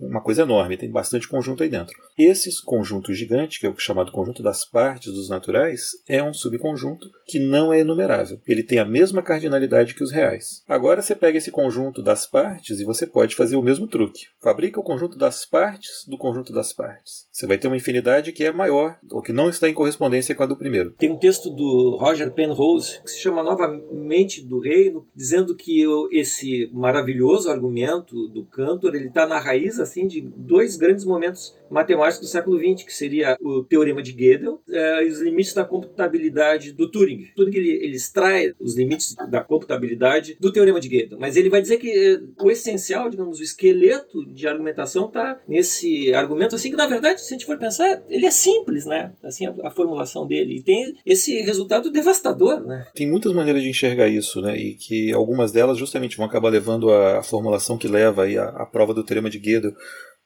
Uma 0.00 0.22
coisa 0.22 0.42
enorme, 0.42 0.76
tem 0.76 0.90
bastante 0.90 1.28
conjunto 1.28 1.62
aí 1.62 1.68
dentro. 1.68 1.94
Esse 2.16 2.50
conjunto 2.64 3.12
gigante, 3.12 3.60
que 3.60 3.66
é 3.66 3.70
o 3.70 3.78
chamado 3.78 4.10
conjunto 4.10 4.42
das 4.42 4.64
partes 4.64 5.12
dos 5.12 5.28
naturais, 5.28 5.90
é 6.08 6.22
um 6.22 6.32
subconjunto 6.32 7.10
que 7.26 7.38
não 7.38 7.72
é 7.72 7.80
enumerável. 7.80 8.40
Ele 8.46 8.62
tem 8.62 8.78
a 8.78 8.84
mesma 8.84 9.22
cardinalidade 9.22 9.94
que 9.94 10.02
os 10.02 10.10
reais. 10.10 10.62
Agora 10.66 11.02
você 11.02 11.14
pega 11.14 11.36
esse 11.36 11.50
conjunto 11.50 12.02
das 12.02 12.26
partes 12.26 12.80
e 12.80 12.84
você 12.84 13.06
pode 13.06 13.34
fazer 13.34 13.56
o 13.56 13.62
mesmo 13.62 13.86
truque. 13.86 14.26
Fabrica 14.40 14.80
o 14.80 14.84
conjunto 14.84 15.18
das 15.18 15.44
partes 15.44 16.06
do 16.06 16.16
conjunto 16.16 16.52
das 16.52 16.72
partes. 16.72 17.26
Você 17.30 17.46
vai 17.46 17.58
ter 17.58 17.68
uma 17.68 17.76
infinidade 17.76 18.32
que 18.32 18.44
é 18.44 18.52
maior, 18.52 18.98
ou 19.10 19.20
que 19.20 19.32
não 19.32 19.48
está 19.48 19.68
em 19.68 19.74
correspondência 19.74 20.34
com 20.34 20.42
a 20.42 20.46
do 20.46 20.56
primeiro. 20.56 20.92
Tem 20.92 21.10
um 21.10 21.18
texto 21.18 21.50
do 21.50 21.98
Roger 22.00 22.32
Penrose 22.32 23.00
que 23.02 23.10
se 23.10 23.18
chama 23.18 23.42
Nova 23.42 23.68
mente 23.92 24.44
do 24.44 24.58
reino, 24.58 25.06
dizendo 25.14 25.54
que 25.54 25.84
esse 26.12 26.70
maravilhoso 26.72 27.50
argumento 27.50 28.28
do 28.28 28.44
Cantor 28.44 28.94
ele 28.94 29.08
está 29.08 29.26
na 29.26 29.38
raiz 29.38 29.78
assim 29.78 30.06
de 30.06 30.20
dois 30.20 30.76
grandes 30.76 31.04
momentos 31.04 31.56
matemáticos 31.70 32.26
do 32.26 32.30
século 32.30 32.58
XX, 32.58 32.84
que 32.84 32.94
seria 32.94 33.36
o 33.40 33.62
teorema 33.62 34.02
de 34.02 34.12
Gödel 34.12 34.60
é, 34.70 35.04
e 35.04 35.08
os 35.08 35.20
limites 35.20 35.54
da 35.54 35.64
computabilidade 35.64 36.72
do 36.72 36.90
Turing. 36.90 37.28
Turing 37.36 37.56
ele, 37.56 37.70
ele 37.70 37.96
extrai 37.96 38.52
os 38.58 38.76
limites 38.76 39.14
da 39.28 39.42
computabilidade 39.42 40.36
do 40.40 40.52
teorema 40.52 40.80
de 40.80 40.88
Gödel, 40.88 41.18
mas 41.18 41.36
ele 41.36 41.50
vai 41.50 41.60
dizer 41.60 41.78
que 41.78 41.90
é, 41.90 42.20
o 42.42 42.50
essencial, 42.50 43.10
digamos, 43.10 43.38
o 43.38 43.42
esqueleto 43.42 44.24
de 44.26 44.48
argumentação 44.48 45.06
está 45.06 45.40
nesse 45.46 46.12
argumento 46.14 46.54
assim 46.54 46.70
que 46.70 46.76
na 46.76 46.86
verdade, 46.86 47.20
se 47.20 47.34
a 47.34 47.36
gente 47.36 47.46
for 47.46 47.58
pensar, 47.58 48.02
ele 48.08 48.26
é 48.26 48.30
simples, 48.30 48.86
né? 48.86 49.12
Assim 49.22 49.46
a, 49.46 49.54
a 49.64 49.70
formulação 49.70 50.26
dele 50.26 50.56
e 50.56 50.62
tem 50.62 50.94
esse 51.04 51.40
resultado 51.42 51.90
devastador, 51.90 52.60
né? 52.60 52.86
Tem 52.94 53.08
muitas 53.08 53.32
maneiras 53.32 53.62
de 53.62 53.68
enxergar 53.78 54.08
isso, 54.08 54.40
né? 54.40 54.56
E 54.56 54.74
que 54.74 55.12
algumas 55.12 55.52
delas 55.52 55.78
justamente 55.78 56.16
vão 56.16 56.26
acabar 56.26 56.48
levando 56.48 56.92
a 56.92 57.22
formulação 57.22 57.78
que 57.78 57.88
leva 57.88 58.24
aí 58.24 58.36
a 58.36 58.66
prova 58.66 58.92
do 58.92 59.04
teorema 59.04 59.30
de 59.30 59.38
Gödel 59.38 59.72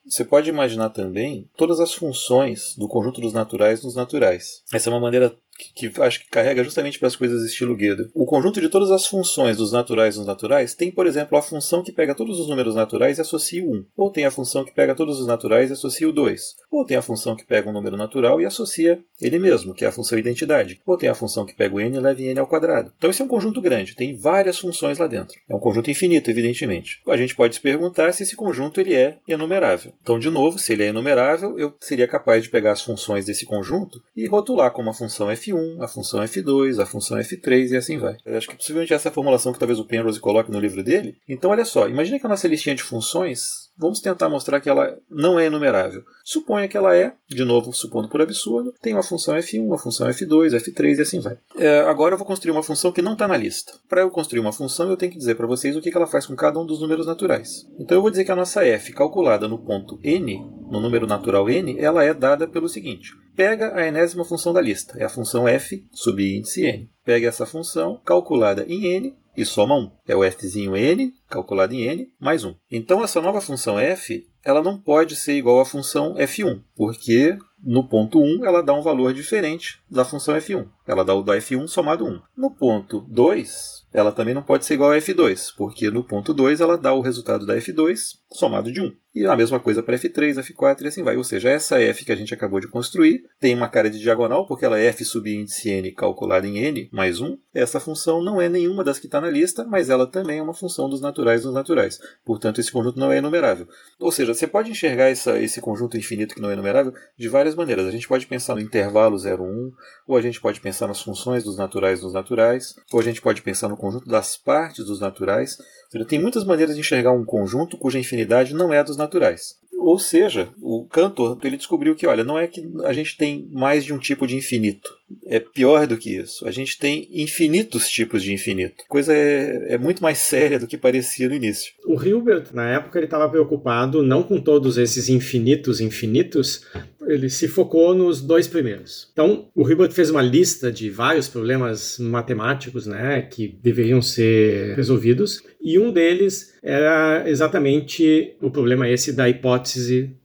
você 0.05 0.25
pode 0.25 0.49
imaginar 0.51 0.91
também 0.91 1.49
todas 1.57 1.79
as 1.79 1.95
funções 1.95 2.75
do 2.77 2.89
conjunto 2.89 3.21
dos 3.21 3.33
naturais 3.33 3.85
nos 3.85 3.95
naturais. 3.95 4.63
Essa 4.73 4.91
é 4.91 4.93
uma 4.93 5.01
maneira 5.01 5.35
que, 5.57 5.91
que, 5.91 6.03
acho 6.03 6.21
que 6.21 6.31
carrega 6.31 6.65
justamente 6.65 6.99
para 6.99 7.09
as 7.09 7.17
coisas 7.17 7.43
estilo 7.45 7.77
Gödel. 7.77 8.09
O 8.15 8.25
conjunto 8.25 8.61
de 8.61 8.69
todas 8.69 8.91
as 8.91 9.07
funções 9.07 9.57
dos 9.57 9.73
naturais 9.73 10.17
nos 10.17 10.27
naturais 10.27 10.75
tem, 10.75 10.91
por 10.91 11.07
exemplo, 11.07 11.37
a 11.37 11.43
função 11.43 11.83
que 11.83 11.93
pega 11.93 12.15
todos 12.15 12.41
os 12.41 12.49
números 12.49 12.75
naturais 12.75 13.19
e 13.19 13.21
associa 13.21 13.65
o 13.65 13.73
1. 13.73 13.85
Ou 13.97 14.11
tem 14.11 14.25
a 14.25 14.31
função 14.31 14.65
que 14.65 14.73
pega 14.73 14.95
todos 14.95 15.21
os 15.21 15.27
naturais 15.27 15.71
e 15.71 15.73
associa 15.75 16.09
o 16.09 16.13
2. 16.13 16.57
Ou 16.71 16.85
tem 16.85 16.97
a 16.97 17.03
função 17.03 17.37
que 17.37 17.45
pega 17.45 17.69
um 17.69 17.73
número 17.73 17.97
natural 17.97 18.41
e 18.41 18.47
associa 18.47 19.01
ele 19.21 19.39
mesmo, 19.39 19.75
que 19.75 19.85
é 19.85 19.89
a 19.89 19.93
função 19.93 20.19
identidade. 20.19 20.81
Ou 20.87 20.97
tem 20.97 21.09
a 21.09 21.15
função 21.15 21.47
que 21.47 21.55
pega 21.55 21.75
o 21.75 21.81
n 21.81 21.97
e 21.97 22.01
leva 22.01 22.21
n 22.21 22.41
ao 22.41 22.47
quadrado. 22.47 22.93
Então 22.97 23.11
esse 23.11 23.23
é 23.23 23.25
um 23.25 23.29
conjunto 23.29 23.61
grande, 23.61 23.95
tem 23.95 24.17
várias 24.17 24.59
funções 24.59 24.99
lá 24.99 25.07
dentro. 25.07 25.39
É 25.49 25.55
um 25.55 25.61
conjunto 25.61 25.91
infinito, 25.91 26.31
evidentemente. 26.31 27.01
A 27.07 27.17
gente 27.17 27.35
pode 27.35 27.55
se 27.55 27.61
perguntar 27.61 28.13
se 28.13 28.23
esse 28.23 28.37
conjunto 28.37 28.81
ele 28.81 28.95
é 28.95 29.19
enumerável. 29.29 29.93
Então, 30.03 30.19
de 30.19 30.31
novo, 30.31 30.59
se 30.59 30.73
ele 30.73 30.85
é 30.85 30.89
enumerável, 30.89 31.59
eu 31.59 31.75
seria 31.81 32.09
capaz 32.09 32.43
de 32.43 32.51
pegar 32.51 32.73
as 32.73 32.83
funções 32.83 33.25
desse 33.25 33.45
conjunto 33.45 34.03
e 34.17 34.27
rotular 34.27 34.71
como 34.73 34.91
a 34.91 34.95
função 34.95 35.29
f1 35.29 35.42
F1, 35.43 35.83
a 35.83 35.89
função 35.89 36.21
F2, 36.21 36.81
a 36.81 36.87
função 36.87 37.19
F3 37.19 37.71
e 37.71 37.77
assim 37.77 37.99
vai. 37.99 38.17
Eu 38.25 38.37
acho 38.37 38.49
que 38.49 38.57
possivelmente 38.57 38.95
essa 38.95 39.09
é 39.09 39.11
a 39.11 39.13
formulação 39.13 39.53
que 39.53 39.59
talvez 39.59 39.79
o 39.79 39.85
Penrose 39.85 40.21
coloque 40.21 40.51
no 40.51 40.61
livro 40.61 40.83
dele. 40.83 41.17
Então, 41.29 41.51
olha 41.51 41.65
só, 41.65 41.89
imagine 41.89 42.21
que 42.21 42.27
a 42.27 42.29
nossa 42.29 42.49
listinha 42.49 42.75
de 42.75 42.83
funções, 42.83 43.71
vamos 43.77 44.01
tentar 44.01 44.29
mostrar 44.29 44.61
que 44.61 44.69
ela 44.69 44.97
não 45.11 45.39
é 45.39 45.47
enumerável. 45.47 46.03
Suponha 46.25 46.69
que 46.69 46.77
ela 46.77 46.95
é, 46.97 47.15
de 47.29 47.45
novo, 47.45 47.73
supondo 47.73 48.09
por 48.09 48.21
absurdo, 48.21 48.73
tem 48.81 48.93
uma 48.93 49.03
função 49.03 49.35
F1, 49.37 49.65
uma 49.65 49.79
função 49.79 50.09
F2, 50.09 50.51
F3 50.51 50.99
e 50.99 51.03
assim 51.03 51.21
vai. 51.21 51.37
É, 51.57 51.81
agora 51.81 52.15
eu 52.15 52.19
vou 52.19 52.27
construir 52.27 52.53
uma 52.53 52.63
função 52.63 52.93
que 52.93 53.03
não 53.03 53.15
está 53.15 53.27
na 53.27 53.37
lista. 53.37 53.73
Para 53.89 54.03
eu 54.03 54.11
construir 54.11 54.41
uma 54.41 54.53
função, 54.53 54.89
eu 54.89 54.97
tenho 54.97 55.13
que 55.13 55.19
dizer 55.19 55.35
para 55.35 55.47
vocês 55.47 55.77
o 55.77 55.81
que 55.81 55.95
ela 55.95 56.07
faz 56.07 56.27
com 56.27 56.37
cada 56.37 56.59
um 56.59 56.67
dos 56.67 56.81
números 56.81 57.07
naturais. 57.07 57.67
Então 57.79 57.97
eu 57.97 58.03
vou 58.03 58.11
dizer 58.11 58.25
que 58.25 58.33
a 58.33 58.37
nossa 58.37 58.65
f, 58.65 58.93
calculada 58.93 59.49
no 59.49 59.59
ponto 59.59 59.99
n, 60.03 60.39
no 60.71 60.81
número 60.81 61.07
natural 61.07 61.49
n, 61.51 61.79
ela 61.79 62.05
é 62.05 62.15
dada 62.15 62.47
pelo 62.47 62.69
seguinte. 62.69 63.11
Pega 63.35 63.75
a 63.75 63.87
enésima 63.87 64.25
função 64.25 64.53
da 64.53 64.61
lista, 64.61 64.99
é 64.99 65.05
a 65.05 65.09
função 65.09 65.49
f 65.49 65.85
subíndice 65.93 66.63
n. 66.63 66.91
Pega 67.05 67.29
essa 67.29 67.47
função 67.47 68.01
calculada 68.05 68.65
em 68.69 68.87
n 68.87 69.22
e 69.37 69.45
soma 69.45 69.77
1. 69.77 69.91
É 70.09 70.17
o 70.17 70.23
fzinho 70.31 70.77
n, 70.77 71.13
calculado 71.29 71.75
em 71.75 71.83
n, 71.87 72.09
mais 72.21 72.45
1. 72.45 72.55
Então 72.71 73.03
essa 73.03 73.21
nova 73.21 73.41
função 73.41 73.79
f, 73.79 74.27
ela 74.45 74.63
não 74.63 74.79
pode 74.79 75.17
ser 75.17 75.35
igual 75.35 75.61
à 75.61 75.65
função 75.65 76.15
f1, 76.15 76.63
porque 76.75 77.39
no 77.63 77.89
ponto 77.89 78.21
1 78.21 78.45
ela 78.45 78.63
dá 78.63 78.73
um 78.73 78.83
valor 78.83 79.13
diferente 79.13 79.81
da 79.91 80.05
função 80.05 80.35
f1. 80.35 80.67
Ela 80.87 81.05
dá 81.05 81.15
o 81.15 81.23
da 81.23 81.37
f1 81.37 81.69
somado 81.69 82.05
1. 82.05 82.21
No 82.37 82.51
ponto 82.51 83.01
2, 83.09 83.83
ela 83.93 84.11
também 84.11 84.35
não 84.35 84.43
pode 84.43 84.65
ser 84.65 84.75
igual 84.75 84.91
a 84.91 84.97
F2, 84.97 85.55
porque 85.57 85.91
no 85.91 86.03
ponto 86.03 86.33
2 86.33 86.61
ela 86.61 86.79
dá 86.79 86.93
o 86.95 87.03
resultado 87.03 87.45
da 87.45 87.57
F2 87.57 88.22
somado 88.33 88.73
de 88.73 88.81
1. 88.81 88.93
E 89.15 89.27
a 89.27 89.37
mesma 89.37 89.61
coisa 89.61 89.83
para 89.83 89.97
F3, 89.99 90.39
F4 90.39 90.83
e 90.83 90.87
assim 90.89 91.03
vai. 91.03 91.17
Ou 91.19 91.25
seja, 91.25 91.51
essa 91.51 91.79
F 91.79 92.05
que 92.05 92.13
a 92.13 92.17
gente 92.17 92.33
acabou 92.33 92.61
de 92.61 92.69
construir 92.69 93.23
tem 93.39 93.55
uma 93.55 93.69
cara 93.69 93.91
de 93.91 93.99
diagonal, 93.99 94.47
porque 94.47 94.65
ela 94.65 94.79
é 94.79 94.87
F 94.87 95.05
subíndice 95.05 95.69
n 95.69 95.93
calculada 95.93 96.47
em 96.47 96.59
n 96.59 96.89
mais 96.91 97.21
1. 97.21 97.37
Essa 97.53 97.79
função 97.79 98.23
não 98.23 98.41
é 98.41 98.49
nenhuma 98.49 98.83
das 98.83 98.99
que 98.99 99.07
está 99.07 99.21
na 99.21 99.29
lista, 99.29 99.65
mas 99.65 99.91
ela 99.91 100.07
também 100.07 100.39
é 100.39 100.43
uma 100.43 100.55
função 100.55 100.89
dos 100.89 101.03
naturais 101.03 101.43
dos 101.43 101.53
naturais. 101.53 101.99
Portanto, 102.25 102.59
esse 102.59 102.73
conjunto 102.73 102.99
não 102.99 103.13
é 103.13 103.19
enumerável. 103.19 103.69
Ou 104.01 104.11
seja, 104.11 104.33
você 104.33 104.47
pode 104.47 104.71
enxergar 104.71 105.11
essa, 105.11 105.39
esse 105.39 105.61
conjunto 105.61 105.99
infinito 105.99 106.35
que 106.35 106.41
não 106.41 106.49
é 106.49 106.55
enumerável 106.55 106.95
de 107.19 107.29
várias 107.29 107.55
maneiras. 107.55 107.87
A 107.87 107.91
gente 107.91 108.09
pode 108.09 108.27
pensar 108.27 108.55
no 108.55 108.63
intervalo 108.63 109.19
0, 109.19 109.45
1, 109.45 109.73
ou 110.07 110.17
a 110.17 110.23
gente 110.23 110.41
pode 110.41 110.59
pensar 110.61 110.87
nas 110.87 111.03
funções 111.03 111.45
dos 111.45 111.59
naturais 111.59 112.01
dos 112.01 112.15
naturais, 112.15 112.75
ou 112.91 112.99
a 112.99 113.03
gente 113.03 113.21
pode 113.21 113.43
pensar 113.43 113.69
no 113.69 113.77
conjunto 113.77 114.07
das 114.07 114.39
partes 114.39 114.87
dos 114.87 115.01
naturais. 115.01 115.59
Tem 116.07 116.19
muitas 116.19 116.45
maneiras 116.45 116.75
de 116.75 116.81
enxergar 116.81 117.13
um 117.13 117.25
conjunto 117.25 117.77
cuja 117.77 117.99
infinidade 117.99 118.55
não 118.55 118.73
é 118.73 118.79
a 118.79 118.83
dos 118.83 118.97
naturais. 118.97 119.57
Ou 119.79 119.99
seja, 119.99 120.49
o 120.61 120.87
Cantor 120.87 121.39
ele 121.43 121.57
descobriu 121.57 121.95
que, 121.95 122.07
olha, 122.07 122.23
não 122.23 122.39
é 122.39 122.47
que 122.47 122.71
a 122.85 122.93
gente 122.93 123.17
tem 123.17 123.49
mais 123.51 123.85
de 123.85 123.93
um 123.93 123.99
tipo 123.99 124.27
de 124.27 124.37
infinito. 124.37 124.97
É 125.27 125.41
pior 125.41 125.87
do 125.87 125.99
que 125.99 126.17
isso. 126.17 126.47
A 126.47 126.51
gente 126.51 126.79
tem 126.79 127.09
infinitos 127.13 127.89
tipos 127.89 128.23
de 128.23 128.33
infinito. 128.33 128.85
A 128.85 128.89
coisa 128.89 129.13
é, 129.13 129.75
é 129.75 129.79
muito 129.79 130.03
mais 130.03 130.19
séria 130.19 130.59
do 130.59 130.67
que 130.67 130.79
parecia 130.79 131.29
no 131.29 131.35
início. 131.35 131.73
O 131.85 132.01
Hilbert, 132.01 132.47
na 132.53 132.71
época, 132.71 132.99
ele 132.99 133.07
estava 133.07 133.29
preocupado 133.29 134.03
não 134.03 134.23
com 134.23 134.41
todos 134.41 134.79
esses 134.79 135.09
infinitos 135.09 135.81
infinitos, 135.81 136.65
ele 137.07 137.29
se 137.29 137.49
focou 137.49 137.95
nos 137.95 138.21
dois 138.21 138.47
primeiros. 138.47 139.09
Então, 139.13 139.49
o 139.55 139.69
Hilbert 139.69 139.91
fez 139.91 140.11
uma 140.11 140.23
lista 140.23 140.71
de 140.71 140.89
vários 140.89 141.29
problemas 141.29 141.99
matemáticos, 141.99 142.87
né, 142.87 143.23
que 143.23 143.49
deveriam 143.63 144.01
ser 144.01 144.77
resolvidos, 144.77 145.43
e 145.61 145.79
um 145.79 145.93
deles 145.93 146.53
era 146.63 147.29
exatamente 147.29 148.35
o 148.41 148.51
problema 148.51 148.89
esse 148.89 149.13
da 149.13 149.29
hipótese 149.29 149.62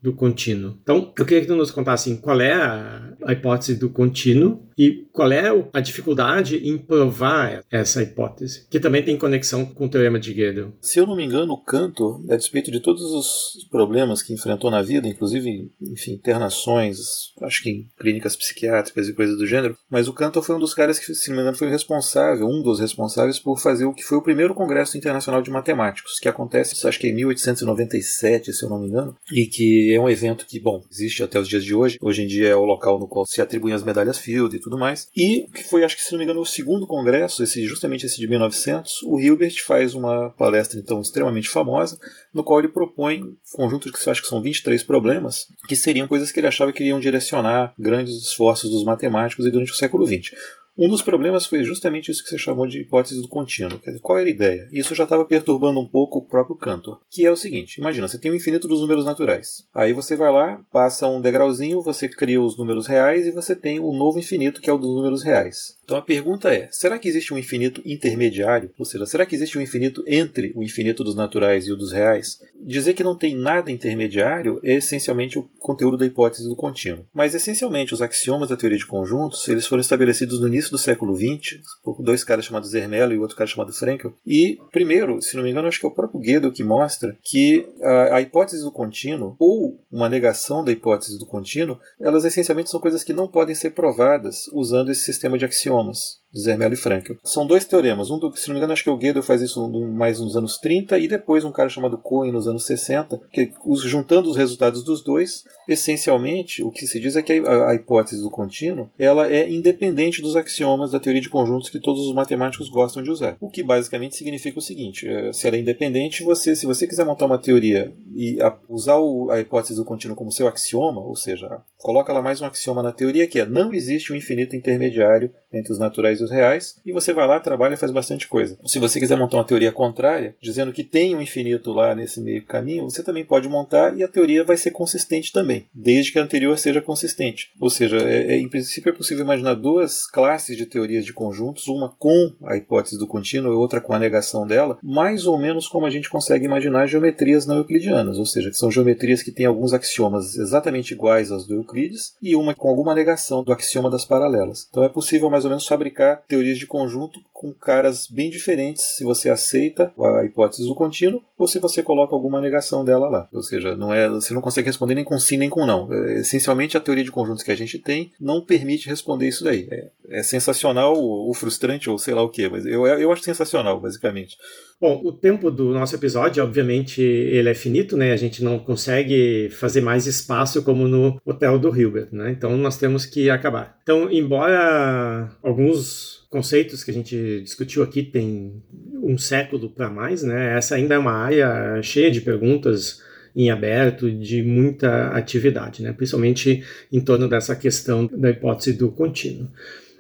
do 0.02 0.14
contínuo. 0.14 0.78
Então, 0.82 1.14
eu 1.18 1.26
queria 1.26 1.42
que 1.42 1.48
tu 1.48 1.56
nos 1.56 1.72
contasse 1.72 2.10
assim, 2.10 2.20
qual 2.20 2.40
é 2.42 2.54
a, 2.54 3.07
a 3.24 3.34
hipótese 3.34 3.76
do 3.76 3.90
contínuo 3.90 4.68
e 4.78 5.08
qual 5.12 5.32
é 5.32 5.44
a 5.74 5.80
dificuldade 5.80 6.58
em 6.58 6.78
provar 6.78 7.64
essa 7.72 8.04
hipótese, 8.04 8.68
que 8.70 8.80
também 8.80 9.04
tem 9.04 9.18
conexão 9.18 9.66
com 9.66 9.86
o 9.86 9.90
teorema 9.90 10.20
de 10.20 10.34
Gödel. 10.34 10.74
Se 10.80 11.00
eu 11.00 11.08
não 11.08 11.16
me 11.16 11.26
engano, 11.26 11.58
Cantor, 11.58 12.22
a 12.30 12.36
despeito 12.36 12.70
de 12.70 12.80
todos 12.80 13.02
os 13.02 13.68
problemas 13.72 14.22
que 14.22 14.34
enfrentou 14.34 14.70
na 14.70 14.84
vida, 14.84 15.08
inclusive, 15.08 15.72
enfim, 15.82 16.14
internações, 16.14 16.98
acho 17.42 17.64
que 17.64 17.70
em 17.72 17.88
clínicas 18.00 18.36
psiquiátricas 18.36 19.08
e 19.08 19.14
coisas 19.14 19.38
do 19.38 19.48
gênero, 19.48 19.76
mas 19.90 20.08
o 20.08 20.14
Cantor 20.14 20.44
foi 20.44 20.56
um 20.56 20.60
dos 20.60 20.76
caras 20.76 21.00
que, 21.00 21.16
se 21.16 21.30
não 21.30 21.38
me 21.38 21.42
engano, 21.42 21.58
foi 21.58 21.70
responsável, 21.70 22.48
um 22.48 22.62
dos 22.62 22.80
responsáveis 22.80 23.40
por 23.40 23.60
fazer 23.60 23.86
o 23.86 23.94
que 23.94 24.04
foi 24.04 24.20
o 24.20 24.24
primeiro 24.24 24.54
Congresso 24.54 24.98
Internacional 24.98 25.42
de 25.42 25.50
Matemáticos, 25.50 26.20
que 26.20 26.30
acontece, 26.30 26.88
acho 26.88 27.00
que 27.00 27.08
em 27.08 27.16
1897, 27.16 28.54
se 28.54 28.64
eu 28.64 28.70
não 28.70 28.80
me 28.80 28.88
engano, 28.88 29.16
e 29.32 29.48
que 29.48 29.92
é 29.94 30.00
um 30.00 30.10
evento 30.10 30.46
que, 30.46 30.60
bom, 30.60 30.84
existe 30.92 31.24
até 31.24 31.40
os 31.40 31.48
dias 31.48 31.64
de 31.64 31.74
hoje. 31.74 31.98
Hoje 32.00 32.24
em 32.24 32.28
dia 32.28 32.50
é 32.50 32.56
o 32.56 32.64
local 32.64 33.00
no 33.00 33.07
qual 33.08 33.26
se 33.26 33.42
atribuem 33.42 33.74
as 33.74 33.84
medalhas 33.84 34.18
Field 34.18 34.56
e 34.56 34.60
tudo 34.60 34.78
mais. 34.78 35.08
E 35.16 35.48
que 35.54 35.64
foi, 35.64 35.84
acho 35.84 35.96
que 35.96 36.04
se 36.04 36.12
não 36.12 36.20
me 36.20 36.26
engano, 36.26 36.42
o 36.42 36.46
segundo 36.46 36.86
congresso, 36.86 37.44
esse 37.44 37.66
justamente 37.66 38.06
esse 38.06 38.18
de 38.18 38.28
1900, 38.28 39.04
o 39.04 39.20
Hilbert 39.20 39.64
faz 39.66 39.94
uma 39.94 40.30
palestra 40.32 40.80
então 40.80 41.02
extremamente 41.02 41.50
famosa, 41.50 41.98
no 42.34 42.44
qual 42.44 42.60
ele 42.60 42.70
propõe 42.70 43.24
um 43.24 43.36
conjunto 43.54 43.86
de 43.86 43.98
que 43.98 44.10
acho 44.10 44.22
que 44.22 44.28
são 44.28 44.42
23 44.42 44.84
problemas, 44.84 45.48
que 45.68 45.76
seriam 45.76 46.08
coisas 46.08 46.32
que 46.32 46.40
ele 46.40 46.48
achava 46.48 46.72
que 46.72 46.84
iriam 46.84 47.00
direcionar 47.00 47.74
grandes 47.78 48.16
esforços 48.16 48.70
dos 48.70 48.84
matemáticos 48.84 49.50
durante 49.52 49.72
o 49.72 49.76
século 49.76 50.06
XX. 50.06 50.32
Um 50.78 50.88
dos 50.88 51.02
problemas 51.02 51.48
foi 51.48 51.64
justamente 51.64 52.12
isso 52.12 52.24
que 52.24 52.30
você 52.30 52.38
chamou 52.38 52.68
de 52.68 52.82
hipótese 52.82 53.20
do 53.20 53.28
contínuo. 53.28 53.80
Dizer, 53.80 54.00
qual 54.00 54.20
era 54.20 54.28
a 54.28 54.32
ideia? 54.32 54.70
Isso 54.72 54.94
já 54.94 55.06
estava 55.06 55.26
perturbando 55.26 55.80
um 55.80 55.88
pouco 55.88 56.20
o 56.20 56.26
próprio 56.26 56.56
Cantor, 56.56 57.02
que 57.10 57.26
é 57.26 57.32
o 57.32 57.36
seguinte: 57.36 57.80
imagina, 57.80 58.08
você 58.08 58.20
tem 58.20 58.30
o 58.30 58.36
infinito 58.36 58.68
dos 58.68 58.82
números 58.82 59.04
naturais. 59.04 59.66
Aí 59.74 59.92
você 59.92 60.16
vai 60.16 60.32
lá, 60.32 60.62
passa 60.72 61.08
um 61.08 61.20
degrauzinho, 61.20 61.82
você 61.82 62.08
cria 62.08 62.40
os 62.40 62.56
números 62.58 62.86
reais 62.86 63.26
e 63.26 63.32
você 63.32 63.56
tem 63.56 63.80
o 63.80 63.92
novo 63.92 64.20
infinito, 64.20 64.62
que 64.62 64.70
é 64.70 64.74
o 64.74 64.78
dos 64.78 64.96
números 64.96 65.24
reais. 65.24 65.77
Então 65.88 65.98
a 65.98 66.02
pergunta 66.02 66.54
é: 66.54 66.68
será 66.70 67.00
que 67.00 67.08
existe 67.08 67.34
um 67.34 67.38
infinito 67.38 67.82
intermediário? 67.86 68.70
Ou 68.78 68.84
seja, 68.84 69.06
será 69.06 69.26
que 69.26 69.34
existe 69.34 69.58
um 69.58 69.62
infinito 69.62 70.04
entre 70.06 70.52
o 70.54 70.62
infinito 70.62 71.02
dos 71.02 71.16
naturais 71.16 71.66
e 71.66 71.72
o 71.72 71.78
dos 71.78 71.94
reais? 71.94 72.42
Dizer 72.60 72.94
que 72.94 73.06
não 73.06 73.16
tem 73.16 73.34
nada 73.34 73.72
intermediário 73.72 74.60
é 74.66 74.74
essencialmente 74.74 75.40
o 75.40 75.44
conteúdo 75.58 75.96
da 75.96 76.06
hipótese 76.06 76.50
do 76.50 76.58
contínuo. 76.58 77.06
Mas 77.14 77.34
essencialmente 77.34 77.94
os 77.94 78.02
axiomas 78.02 78.50
da 78.50 78.58
teoria 78.58 78.78
de 78.78 78.86
conjuntos 78.86 79.48
eles 79.48 79.66
foram 79.66 79.80
estabelecidos 79.80 80.42
no 80.42 80.50
início 80.50 80.72
do 80.72 80.78
século 80.78 81.16
XX 81.16 81.62
por 81.82 82.04
dois 82.04 82.22
caras 82.22 82.44
chamados 82.44 82.72
Zermelo 82.72 83.14
e 83.14 83.18
outro 83.18 83.38
cara 83.38 83.50
chamado 83.50 83.72
Frankel. 83.72 84.14
E 84.26 84.60
primeiro, 84.74 85.22
se 85.22 85.38
não 85.38 85.44
me 85.44 85.52
engano, 85.52 85.70
acho 85.70 85.80
que 85.80 85.86
é 85.86 85.90
o 85.90 85.96
próprio 85.96 86.20
Gödel 86.20 86.52
que 86.52 86.66
mostra 86.66 87.18
que 87.24 87.66
a, 87.82 88.18
a 88.18 88.22
hipótese 88.22 88.62
do 88.62 88.74
contínuo 88.74 89.38
ou 89.40 89.80
uma 89.90 90.10
negação 90.10 90.66
da 90.66 90.72
hipótese 90.74 91.18
do 91.18 91.26
contínuo, 91.26 91.80
elas 91.98 92.26
essencialmente 92.26 92.70
são 92.70 92.82
coisas 92.82 93.06
que 93.06 93.14
não 93.14 93.30
podem 93.30 93.56
ser 93.56 93.70
provadas 93.70 94.50
usando 94.52 94.92
esse 94.92 95.06
sistema 95.06 95.38
de 95.38 95.46
axiomas. 95.46 95.77
Holmes. 95.78 96.20
Zermelo 96.36 96.74
e 96.74 96.78
Frankel. 96.78 97.18
São 97.24 97.46
dois 97.46 97.66
teoremas. 97.66 98.10
Um, 98.10 98.20
do, 98.20 98.36
se 98.36 98.48
não 98.48 98.54
me 98.54 98.60
engano, 98.60 98.74
acho 98.74 98.84
que 98.84 98.90
o 98.90 98.98
Gödel 98.98 99.24
faz 99.24 99.42
isso 99.42 99.68
mais 99.70 100.20
nos 100.20 100.36
anos 100.36 100.58
30 100.58 100.98
e 101.00 101.08
depois 101.08 101.44
um 101.44 101.52
cara 101.52 101.70
chamado 101.70 101.98
Cohen 101.98 102.32
nos 102.32 102.48
anos 102.48 102.66
60, 102.66 103.20
que 103.32 103.52
juntando 103.86 104.30
os 104.30 104.36
resultados 104.36 104.84
dos 104.84 105.04
dois, 105.04 105.44
essencialmente 105.68 106.64
o 106.64 106.72
que 106.72 106.86
se 106.86 107.00
diz 107.00 107.16
é 107.16 107.22
que 107.22 107.34
a, 107.34 107.70
a 107.70 107.76
hipótese 107.76 108.22
do 108.22 108.30
contínuo 108.30 108.90
ela 108.98 109.32
é 109.32 109.50
independente 109.50 110.22
dos 110.22 110.36
axiomas 110.36 110.92
da 110.92 111.00
teoria 111.00 111.22
de 111.22 111.30
conjuntos 111.30 111.70
que 111.70 111.80
todos 111.80 112.06
os 112.06 112.14
matemáticos 112.14 112.70
gostam 112.70 113.02
de 113.02 113.10
usar. 113.10 113.38
O 113.40 113.50
que 113.50 113.64
basicamente 113.64 114.16
significa 114.16 114.60
o 114.60 114.62
seguinte: 114.62 115.08
é, 115.08 115.32
se 115.32 115.48
ela 115.48 115.56
é 115.56 115.60
independente, 115.60 116.24
você, 116.24 116.56
se 116.56 116.66
você 116.66 116.88
quiser 116.88 117.06
montar 117.06 117.26
uma 117.26 117.38
teoria 117.38 117.94
e 118.16 118.42
a, 118.42 118.58
usar 118.70 118.98
o, 118.98 119.30
a 119.32 119.40
hipótese 119.40 119.76
do 119.76 119.86
contínuo 119.86 120.16
como 120.16 120.32
seu 120.32 120.48
axioma, 120.48 121.02
ou 121.02 121.16
seja, 121.16 121.62
coloca 121.78 122.12
lá 122.12 122.22
mais 122.22 122.42
um 122.42 122.46
axioma 122.46 122.84
na 122.84 122.92
teoria 122.92 123.28
que 123.28 123.40
é 123.40 123.46
não 123.46 123.74
existe 123.74 124.12
um 124.12 124.16
infinito 124.16 124.56
intermediário 124.56 125.32
entre 125.54 125.72
os 125.72 125.80
naturais 125.80 126.17
reais, 126.26 126.76
e 126.86 126.92
você 126.92 127.14
vai 127.14 127.28
lá, 127.28 127.40
trabalha 127.40 127.74
e 127.74 127.78
faz 127.78 127.92
bastante 127.92 128.28
coisa. 128.28 128.58
Se 128.66 128.80
você 128.80 129.00
quiser 129.00 129.18
montar 129.18 129.38
uma 129.38 129.44
teoria 129.44 129.72
contrária, 129.72 130.36
dizendo 130.42 130.74
que 130.74 130.84
tem 130.84 131.16
um 131.16 131.22
infinito 131.22 131.72
lá 131.72 131.96
nesse 131.96 132.22
meio 132.22 132.46
caminho, 132.46 132.84
você 132.84 133.04
também 133.04 133.26
pode 133.26 133.48
montar 133.48 133.98
e 133.98 134.04
a 134.04 134.08
teoria 134.08 134.44
vai 134.44 134.58
ser 134.58 134.72
consistente 134.72 135.32
também, 135.32 135.66
desde 135.74 136.12
que 136.12 136.20
a 136.20 136.24
anterior 136.24 136.58
seja 136.58 136.82
consistente. 136.82 137.52
Ou 137.60 137.70
seja, 137.70 137.98
é, 137.98 138.34
é, 138.34 138.38
em 138.38 138.50
princípio 138.50 138.90
é 138.90 138.94
possível 138.94 139.24
imaginar 139.24 139.56
duas 139.56 140.06
classes 140.08 140.58
de 140.58 140.66
teorias 140.66 141.06
de 141.06 141.14
conjuntos, 141.14 141.68
uma 141.68 141.90
com 141.98 142.34
a 142.46 142.56
hipótese 142.58 142.98
do 142.98 143.08
contínuo 143.08 143.54
e 143.54 143.56
outra 143.56 143.82
com 143.82 143.94
a 143.94 144.00
negação 144.00 144.46
dela, 144.46 144.78
mais 144.82 145.26
ou 145.26 145.38
menos 145.38 145.68
como 145.68 145.86
a 145.86 145.90
gente 145.90 146.10
consegue 146.10 146.46
imaginar 146.46 146.88
geometrias 146.88 147.46
não 147.46 147.58
euclidianas, 147.58 148.18
ou 148.18 148.26
seja, 148.26 148.50
que 148.50 148.58
são 148.58 148.72
geometrias 148.72 149.22
que 149.22 149.32
têm 149.32 149.46
alguns 149.46 149.74
axiomas 149.74 150.38
exatamente 150.38 150.94
iguais 150.94 151.32
aos 151.32 151.48
do 151.48 151.56
Euclides 151.56 152.16
e 152.22 152.36
uma 152.36 152.54
com 152.54 152.70
alguma 152.70 152.96
negação 152.96 153.44
do 153.44 153.54
axioma 153.54 153.90
das 153.90 154.06
paralelas. 154.06 154.68
Então 154.70 154.84
é 154.84 154.90
possível 154.90 155.30
mais 155.30 155.44
ou 155.44 155.50
menos 155.50 155.68
fabricar 155.68 156.07
teorias 156.16 156.58
de 156.58 156.66
conjunto 156.66 157.20
com 157.38 157.54
caras 157.54 158.08
bem 158.08 158.32
diferentes 158.32 158.96
se 158.98 159.04
você 159.04 159.30
aceita 159.30 159.94
a 160.00 160.26
hipótese 160.26 160.68
do 160.68 160.74
contínuo 160.74 161.22
ou 161.38 161.48
se 161.48 161.60
você 161.60 161.84
coloca 161.84 162.16
alguma 162.16 162.42
negação 162.42 162.84
dela 162.84 163.08
lá. 163.08 163.30
Ou 163.32 163.44
seja, 163.44 163.76
não 163.76 163.94
é, 163.94 164.10
você 164.10 164.34
não 164.34 164.42
consegue 164.42 164.68
responder 164.68 164.96
nem 164.96 165.04
com 165.04 165.20
sim 165.20 165.38
nem 165.38 165.50
com 165.50 165.64
não. 165.64 165.92
É, 165.94 166.20
essencialmente 166.22 166.76
a 166.76 166.80
teoria 166.80 167.04
de 167.04 167.12
conjuntos 167.12 167.44
que 167.44 167.52
a 167.52 167.56
gente 167.56 167.78
tem 167.78 168.12
não 168.20 168.42
permite 168.42 168.90
responder 168.90 169.28
isso 169.28 169.44
daí. 169.44 169.68
É, 169.70 169.90
é 170.10 170.24
sensacional 170.24 170.96
ou, 170.96 171.32
frustrante 171.34 171.90
ou 171.90 172.00
sei 172.00 172.16
lá 172.16 172.24
o 172.24 172.30
que, 172.30 172.50
mas 172.50 172.66
eu, 172.66 172.88
eu 172.88 173.12
acho 173.12 173.22
sensacional, 173.22 173.80
basicamente. 173.80 174.36
Bom, 174.80 175.02
o 175.04 175.12
tempo 175.12 175.50
do 175.50 175.74
nosso 175.74 175.96
episódio, 175.96 176.44
obviamente, 176.44 177.02
ele 177.02 177.50
é 177.50 177.56
finito, 177.56 177.98
né? 177.98 178.12
A 178.12 178.18
gente 178.18 178.44
não 178.44 178.60
consegue 178.60 179.50
fazer 179.50 179.82
mais 179.82 180.06
espaço 180.06 180.64
como 180.64 180.88
no 180.88 181.20
Hotel 181.26 181.58
do 181.58 181.76
Hilbert, 181.76 182.10
né? 182.12 182.32
Então 182.32 182.56
nós 182.58 182.78
temos 182.78 183.06
que 183.06 183.30
acabar. 183.30 183.78
Então, 183.82 184.12
embora 184.12 185.30
alguns 185.42 185.97
conceitos 186.30 186.84
que 186.84 186.92
a 186.92 186.94
gente 186.94 187.42
discutiu 187.42 187.84
aqui 187.84 188.04
tem 188.04 188.62
um 189.02 189.18
século 189.18 189.70
para 189.70 189.90
mais, 189.90 190.24
né? 190.24 190.58
Essa 190.58 190.76
ainda 190.76 190.96
é 190.96 190.98
uma 190.98 191.14
área 191.14 191.82
cheia 191.82 192.12
de 192.12 192.22
perguntas 192.22 193.02
em 193.36 193.52
aberto, 193.52 194.12
de 194.12 194.42
muita 194.42 195.10
atividade, 195.10 195.84
né? 195.84 195.94
Principalmente 195.94 196.64
em 196.92 197.00
torno 197.00 197.30
dessa 197.30 197.56
questão 197.56 198.08
da 198.08 198.32
hipótese 198.32 198.74
do 198.74 198.92
contínuo. 198.92 199.48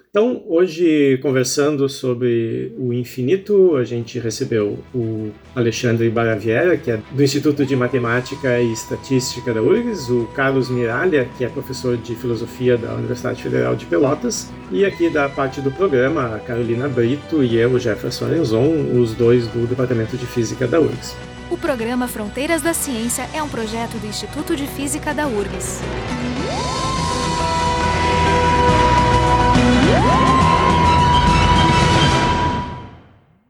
Então, 0.09 0.41
hoje, 0.47 1.19
conversando 1.21 1.87
sobre 1.89 2.73
o 2.77 2.93
infinito, 2.93 3.75
a 3.75 3.83
gente 3.83 4.17
recebeu 4.19 4.79
o 4.95 5.31
Alexandre 5.53 6.09
Baraviera, 6.09 6.77
que 6.77 6.89
é 6.89 6.99
do 7.11 7.21
Instituto 7.21 7.65
de 7.65 7.75
Matemática 7.75 8.59
e 8.59 8.71
Estatística 8.71 9.53
da 9.53 9.61
URGS, 9.61 10.09
o 10.09 10.25
Carlos 10.33 10.69
Miralha, 10.69 11.27
que 11.37 11.43
é 11.43 11.49
professor 11.49 11.97
de 11.97 12.15
Filosofia 12.15 12.77
da 12.77 12.93
Universidade 12.95 13.43
Federal 13.43 13.75
de 13.75 13.85
Pelotas, 13.85 14.49
e 14.71 14.85
aqui 14.85 15.09
da 15.09 15.27
parte 15.27 15.59
do 15.59 15.71
programa, 15.71 16.35
a 16.35 16.39
Carolina 16.39 16.87
Brito 16.87 17.43
e 17.43 17.57
eu, 17.57 17.77
Jefferson 17.77 18.25
Arenzon, 18.25 18.99
os 18.99 19.13
dois 19.13 19.45
do 19.47 19.67
Departamento 19.67 20.15
de 20.15 20.25
Física 20.25 20.65
da 20.65 20.79
URGS. 20.79 21.15
O 21.51 21.57
programa 21.57 22.07
Fronteiras 22.07 22.61
da 22.61 22.73
Ciência 22.73 23.27
é 23.33 23.43
um 23.43 23.49
projeto 23.49 23.97
do 23.99 24.07
Instituto 24.07 24.55
de 24.55 24.67
Física 24.67 25.13
da 25.13 25.27
URGS. 25.27 25.81